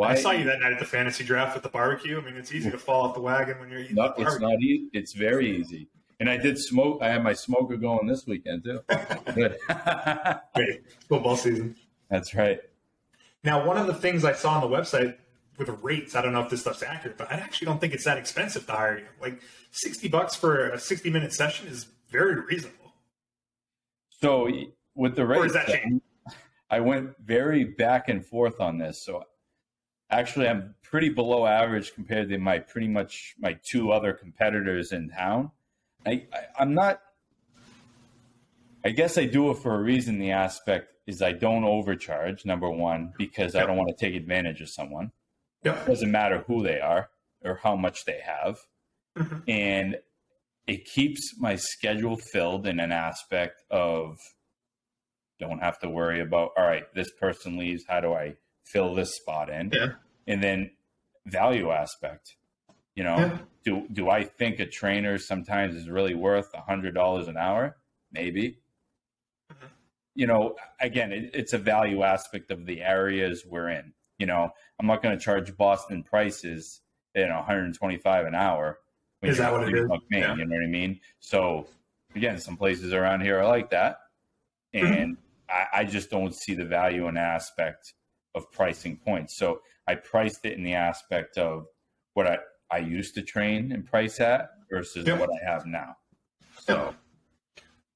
I 0.00 0.14
saw 0.14 0.30
you 0.30 0.44
that 0.44 0.60
night 0.60 0.72
at 0.72 0.78
the 0.78 0.84
fantasy 0.86 1.24
draft 1.24 1.54
with 1.54 1.64
the 1.64 1.68
barbecue. 1.68 2.16
I 2.20 2.24
mean, 2.24 2.36
it's 2.36 2.52
easy 2.54 2.70
to 2.70 2.78
fall 2.78 3.02
off 3.06 3.14
the 3.14 3.20
wagon 3.20 3.58
when 3.58 3.68
you're 3.70 3.80
eating 3.80 3.96
No, 3.96 4.14
it's 4.16 4.38
not 4.38 4.60
easy. 4.60 4.88
It's 4.92 5.12
very 5.12 5.50
easy. 5.58 5.88
And 6.20 6.30
I 6.30 6.36
did 6.36 6.58
smoke. 6.58 7.00
I 7.02 7.08
had 7.08 7.24
my 7.24 7.32
smoker 7.32 7.76
going 7.76 8.06
this 8.06 8.24
weekend 8.26 8.62
too. 8.62 8.80
Good. 9.34 9.56
Great. 10.54 10.82
Football 11.08 11.36
season. 11.36 11.74
That's 12.08 12.34
right. 12.34 12.60
Now, 13.42 13.66
one 13.66 13.78
of 13.78 13.88
the 13.88 13.94
things 13.94 14.24
I 14.24 14.32
saw 14.34 14.60
on 14.60 14.70
the 14.70 14.76
website 14.76 15.16
with 15.60 15.66
the 15.68 15.74
rates, 15.74 16.16
I 16.16 16.22
don't 16.22 16.32
know 16.32 16.40
if 16.40 16.48
this 16.48 16.62
stuff's 16.62 16.82
accurate, 16.82 17.18
but 17.18 17.30
I 17.30 17.36
actually 17.36 17.66
don't 17.66 17.78
think 17.78 17.92
it's 17.92 18.06
that 18.06 18.16
expensive 18.16 18.64
to 18.66 18.72
hire 18.72 18.98
you. 18.98 19.06
Like 19.20 19.42
sixty 19.70 20.08
bucks 20.08 20.34
for 20.34 20.70
a 20.70 20.78
sixty 20.80 21.10
minute 21.10 21.34
session 21.34 21.68
is 21.68 21.86
very 22.08 22.40
reasonable. 22.40 22.94
So 24.20 24.48
with 24.94 25.16
the 25.16 25.26
rates? 25.26 25.54
I 26.70 26.80
went 26.80 27.14
very 27.22 27.64
back 27.64 28.08
and 28.08 28.24
forth 28.24 28.58
on 28.60 28.78
this. 28.78 29.04
So 29.04 29.24
actually, 30.08 30.48
I'm 30.48 30.74
pretty 30.82 31.10
below 31.10 31.44
average 31.44 31.94
compared 31.94 32.30
to 32.30 32.38
my 32.38 32.58
pretty 32.58 32.88
much 32.88 33.34
my 33.38 33.58
two 33.62 33.92
other 33.92 34.14
competitors 34.14 34.92
in 34.92 35.10
town. 35.10 35.50
I, 36.06 36.26
I 36.32 36.40
I'm 36.58 36.72
not. 36.74 37.02
I 38.82 38.90
guess 38.90 39.18
I 39.18 39.26
do 39.26 39.50
it 39.50 39.58
for 39.58 39.74
a 39.74 39.82
reason. 39.82 40.18
The 40.18 40.30
aspect 40.30 40.94
is 41.06 41.20
I 41.20 41.32
don't 41.32 41.64
overcharge. 41.64 42.46
Number 42.46 42.70
one, 42.70 43.12
because 43.18 43.54
I 43.54 43.66
don't 43.66 43.76
want 43.76 43.90
to 43.90 44.06
take 44.06 44.14
advantage 44.14 44.62
of 44.62 44.70
someone. 44.70 45.12
Yep. 45.64 45.86
doesn't 45.86 46.10
matter 46.10 46.44
who 46.46 46.62
they 46.62 46.80
are 46.80 47.10
or 47.44 47.56
how 47.62 47.76
much 47.76 48.04
they 48.04 48.20
have. 48.24 48.58
Mhm. 49.16 49.42
And 49.48 49.96
it 50.66 50.84
keeps 50.84 51.34
my 51.38 51.56
schedule 51.56 52.16
filled 52.16 52.66
in 52.66 52.80
an 52.80 52.92
aspect 52.92 53.62
of 53.70 54.16
don't 55.38 55.60
have 55.60 55.78
to 55.80 55.88
worry 55.88 56.20
about, 56.20 56.52
all 56.56 56.64
right, 56.64 56.84
this 56.94 57.10
person 57.12 57.56
leaves. 57.56 57.84
How 57.88 58.00
do 58.00 58.12
I 58.12 58.36
fill 58.64 58.94
this 58.94 59.16
spot 59.16 59.48
in? 59.50 59.70
Yeah. 59.72 59.94
And 60.26 60.42
then 60.42 60.70
value 61.26 61.70
aspect, 61.70 62.36
you 62.94 63.02
know, 63.04 63.16
Yeah. 63.18 63.38
do, 63.64 63.88
do 63.92 64.10
I 64.10 64.24
think 64.24 64.60
a 64.60 64.66
trainer 64.66 65.18
sometimes 65.18 65.74
is 65.74 65.88
really 65.88 66.14
worth 66.14 66.52
a 66.54 66.60
hundred 66.60 66.94
dollars 66.94 67.26
an 67.28 67.36
hour? 67.36 67.76
Maybe, 68.12 68.58
Mhm. 69.50 69.68
you 70.14 70.26
know, 70.26 70.56
again, 70.78 71.12
it, 71.12 71.30
it's 71.34 71.52
a 71.52 71.58
value 71.58 72.02
aspect 72.02 72.50
of 72.50 72.66
the 72.66 72.82
areas 72.82 73.44
we're 73.46 73.68
in. 73.70 73.94
You 74.18 74.26
know, 74.26 74.52
I'm 74.80 74.86
not 74.86 75.02
going 75.02 75.16
to 75.16 75.22
charge 75.22 75.54
Boston 75.58 76.02
prices, 76.02 76.80
you 77.14 77.26
know, 77.28 77.36
125 77.36 78.26
an 78.26 78.34
hour. 78.34 78.78
Is 79.22 79.36
that 79.36 79.52
what 79.52 79.68
it 79.68 79.74
is? 79.76 79.86
man, 79.86 80.00
Yeah. 80.10 80.34
You 80.36 80.46
know 80.46 80.56
what 80.56 80.64
I 80.64 80.68
mean? 80.68 80.98
So 81.18 81.66
again, 82.16 82.38
some 82.38 82.56
places 82.56 82.94
around 82.94 83.20
here 83.20 83.38
are 83.38 83.46
like 83.46 83.70
that, 83.70 83.98
Mm-hmm. 84.74 84.86
and 84.92 85.16
I, 85.50 85.80
I 85.80 85.84
just 85.84 86.10
don't 86.10 86.32
see 86.34 86.54
the 86.54 86.64
value 86.64 87.08
and 87.08 87.18
aspect 87.18 87.92
of 88.36 88.50
pricing 88.52 88.96
points. 88.96 89.36
So 89.36 89.60
I 89.88 89.96
priced 89.96 90.46
it 90.46 90.56
in 90.56 90.62
the 90.62 90.74
aspect 90.74 91.36
of 91.38 91.66
what 92.14 92.26
I, 92.28 92.38
I 92.70 92.78
used 92.78 93.14
to 93.16 93.22
train 93.22 93.72
and 93.72 93.84
price 93.84 94.20
at 94.20 94.50
versus 94.70 95.06
Yep. 95.06 95.18
what 95.18 95.28
I 95.28 95.44
have 95.50 95.66
now. 95.66 95.96
So 96.60 96.94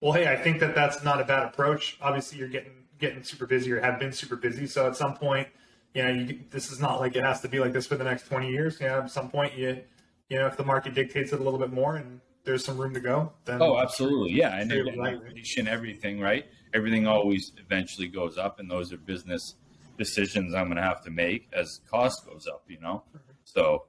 Well, 0.00 0.12
hey, 0.12 0.26
I 0.30 0.36
think 0.36 0.58
that 0.60 0.74
that's 0.74 1.02
not 1.04 1.20
a 1.20 1.24
bad 1.24 1.44
approach. 1.46 1.96
Obviously, 2.02 2.38
you're 2.40 2.48
getting 2.48 2.72
getting 2.98 3.22
super 3.22 3.46
busy 3.46 3.72
or 3.72 3.80
have 3.80 3.98
been 3.98 4.12
super 4.12 4.36
busy. 4.36 4.66
So 4.66 4.86
at 4.86 4.96
some 4.96 5.14
point, 5.14 5.48
you 5.94 6.02
know, 6.02 6.10
you, 6.10 6.40
this 6.50 6.70
is 6.70 6.80
not 6.80 7.00
like 7.00 7.16
it 7.16 7.24
has 7.24 7.40
to 7.42 7.48
be 7.48 7.60
like 7.60 7.72
this 7.72 7.86
for 7.86 7.96
the 7.96 8.04
next 8.04 8.26
20 8.26 8.50
years. 8.50 8.80
You 8.80 8.88
know, 8.88 9.00
at 9.02 9.10
some 9.10 9.30
point, 9.30 9.56
you 9.56 9.80
you 10.28 10.38
know, 10.38 10.46
if 10.46 10.56
the 10.56 10.64
market 10.64 10.94
dictates 10.94 11.32
it 11.32 11.40
a 11.40 11.42
little 11.42 11.58
bit 11.58 11.72
more 11.72 11.96
and 11.96 12.20
there's 12.44 12.64
some 12.64 12.76
room 12.76 12.92
to 12.94 13.00
go, 13.00 13.32
then 13.44 13.62
Oh, 13.62 13.78
absolutely. 13.78 14.32
Yeah. 14.32 14.56
And 14.58 14.70
inflation, 14.70 15.68
everything, 15.68 16.20
right? 16.20 16.46
Everything 16.72 17.06
always 17.06 17.52
eventually 17.58 18.08
goes 18.08 18.36
up, 18.36 18.58
and 18.58 18.70
those 18.70 18.92
are 18.92 18.96
business 18.96 19.54
decisions 19.96 20.54
I'm 20.54 20.64
going 20.64 20.76
to 20.76 20.82
have 20.82 21.02
to 21.04 21.10
make 21.10 21.48
as 21.52 21.80
cost 21.88 22.26
goes 22.26 22.46
up, 22.46 22.64
you 22.68 22.80
know? 22.80 23.04
Mm-hmm. 23.10 23.32
So, 23.44 23.84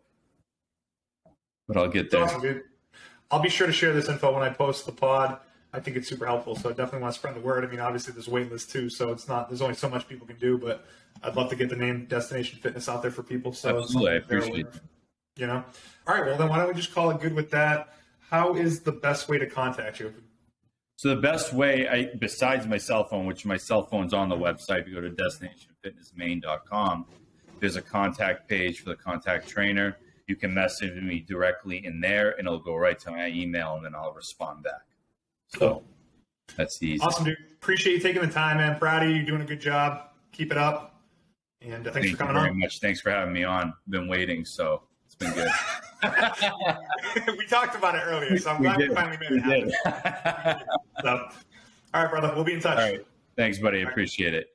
but 1.68 1.78
I'll 1.78 1.88
get 1.88 2.12
there. 2.12 2.24
awesome. 2.24 2.62
I'll 3.32 3.42
be 3.42 3.50
sure 3.50 3.66
to 3.66 3.74
share 3.74 3.92
this 3.92 4.08
info 4.08 4.32
when 4.32 4.44
I 4.44 4.50
post 4.50 4.86
the 4.86 4.92
pod. 4.92 5.40
I 5.76 5.80
think 5.82 5.98
it's 5.98 6.08
super 6.08 6.26
helpful, 6.26 6.56
so 6.56 6.70
I 6.70 6.72
definitely 6.72 7.02
want 7.02 7.14
to 7.14 7.20
spread 7.20 7.36
the 7.36 7.42
word. 7.42 7.66
I 7.66 7.68
mean, 7.68 7.82
obviously 7.82 8.14
there's 8.14 8.30
a 8.30 8.32
wait 8.32 8.50
list 8.50 8.72
too, 8.72 8.90
so 8.90 9.12
it's 9.12 9.28
not 9.28 9.50
there's 9.50 9.62
only 9.62 9.76
so 9.76 9.90
much 9.90 10.08
people 10.08 10.26
can 10.26 10.38
do, 10.38 10.58
but 10.58 10.86
I'd 11.22 11.36
love 11.36 11.50
to 11.50 11.56
get 11.56 11.70
the 11.70 11.76
name 11.76 12.06
Destination 12.06 12.60
Fitness 12.60 12.88
out 12.88 13.02
there 13.02 13.12
for 13.12 13.24
people. 13.24 13.52
So 13.52 13.78
Absolutely. 13.78 14.12
I 14.12 14.16
appreciate 14.16 14.62
aware 14.62 14.82
You 15.36 15.48
know, 15.48 15.64
all 16.08 16.16
right. 16.16 16.26
Well, 16.26 16.38
then 16.38 16.48
why 16.48 16.60
don't 16.60 16.70
we 16.70 16.74
just 16.74 16.94
call 16.94 17.12
it 17.12 17.20
good 17.20 17.34
with 17.34 17.52
that? 17.52 17.94
How 18.30 18.56
is 18.56 18.82
the 18.82 18.94
best 18.94 19.28
way 19.28 19.38
to 19.38 19.48
contact 19.48 20.00
you? 20.00 20.14
So 20.98 21.10
the 21.10 21.22
best 21.22 21.52
way, 21.52 21.90
I, 21.90 22.16
besides 22.18 22.66
my 22.68 22.78
cell 22.78 23.04
phone, 23.04 23.26
which 23.26 23.46
my 23.46 23.58
cell 23.58 23.84
phone's 23.84 24.14
on 24.14 24.30
the 24.30 24.38
website, 24.38 24.82
if 24.82 24.88
you 24.88 24.96
go 24.96 25.02
to 25.02 25.10
destinationfitnessmaine.com, 25.10 27.06
there's 27.60 27.76
a 27.76 27.82
contact 27.82 28.48
page 28.48 28.80
for 28.80 28.90
the 28.90 28.96
contact 28.96 29.48
trainer. 29.50 29.98
You 30.28 30.38
can 30.38 30.54
message 30.54 31.02
me 31.04 31.20
directly 31.20 31.86
in 31.86 32.00
there, 32.00 32.32
and 32.32 32.48
it'll 32.48 32.60
go 32.60 32.76
right 32.76 32.98
to 33.00 33.12
my 33.12 33.28
email, 33.28 33.76
and 33.76 33.86
then 33.86 33.94
I'll 33.94 34.14
respond 34.14 34.64
back. 34.64 34.95
So 35.50 35.84
that's 36.56 36.78
the 36.80 36.88
easy. 36.92 37.02
Awesome, 37.02 37.26
dude. 37.26 37.38
Appreciate 37.54 37.94
you 37.94 38.00
taking 38.00 38.22
the 38.22 38.28
time, 38.28 38.58
man. 38.58 38.78
Proud 38.78 39.04
of 39.04 39.10
you. 39.10 39.16
You're 39.16 39.26
doing 39.26 39.42
a 39.42 39.46
good 39.46 39.62
job. 39.62 40.10
Keep 40.32 40.52
it 40.52 40.58
up. 40.58 41.02
And 41.62 41.88
uh, 41.88 41.92
thanks 41.92 41.94
Thank 41.94 42.06
for 42.06 42.10
you 42.10 42.18
coming 42.18 42.36
very 42.36 42.50
on. 42.50 42.60
much. 42.60 42.80
Thanks 42.80 43.02
for 43.02 43.10
having 43.10 43.34
me 43.34 43.44
on. 43.44 43.74
Been 43.90 44.08
waiting, 44.08 44.46
so 44.46 44.84
it's 45.06 45.16
been 45.16 45.34
good. 45.34 45.50
we 47.38 47.46
talked 47.48 47.76
about 47.76 47.96
it 47.96 48.04
earlier, 48.06 48.38
so 48.38 48.52
I'm 48.52 48.62
We 48.62 48.68
glad 48.68 48.78
we 48.78 48.90
finally 48.94 49.18
made 49.18 49.32
it 49.32 49.74
happen. 49.84 50.62
So, 51.02 51.28
all 51.94 52.04
right, 52.04 52.10
brother. 52.10 52.32
We'll 52.36 52.44
be 52.44 52.54
in 52.54 52.60
touch. 52.62 52.78
All 52.78 52.84
right. 52.84 53.06
Thanks, 53.36 53.58
buddy. 53.60 53.82
Appreciate 53.82 54.34
it. 54.34 54.55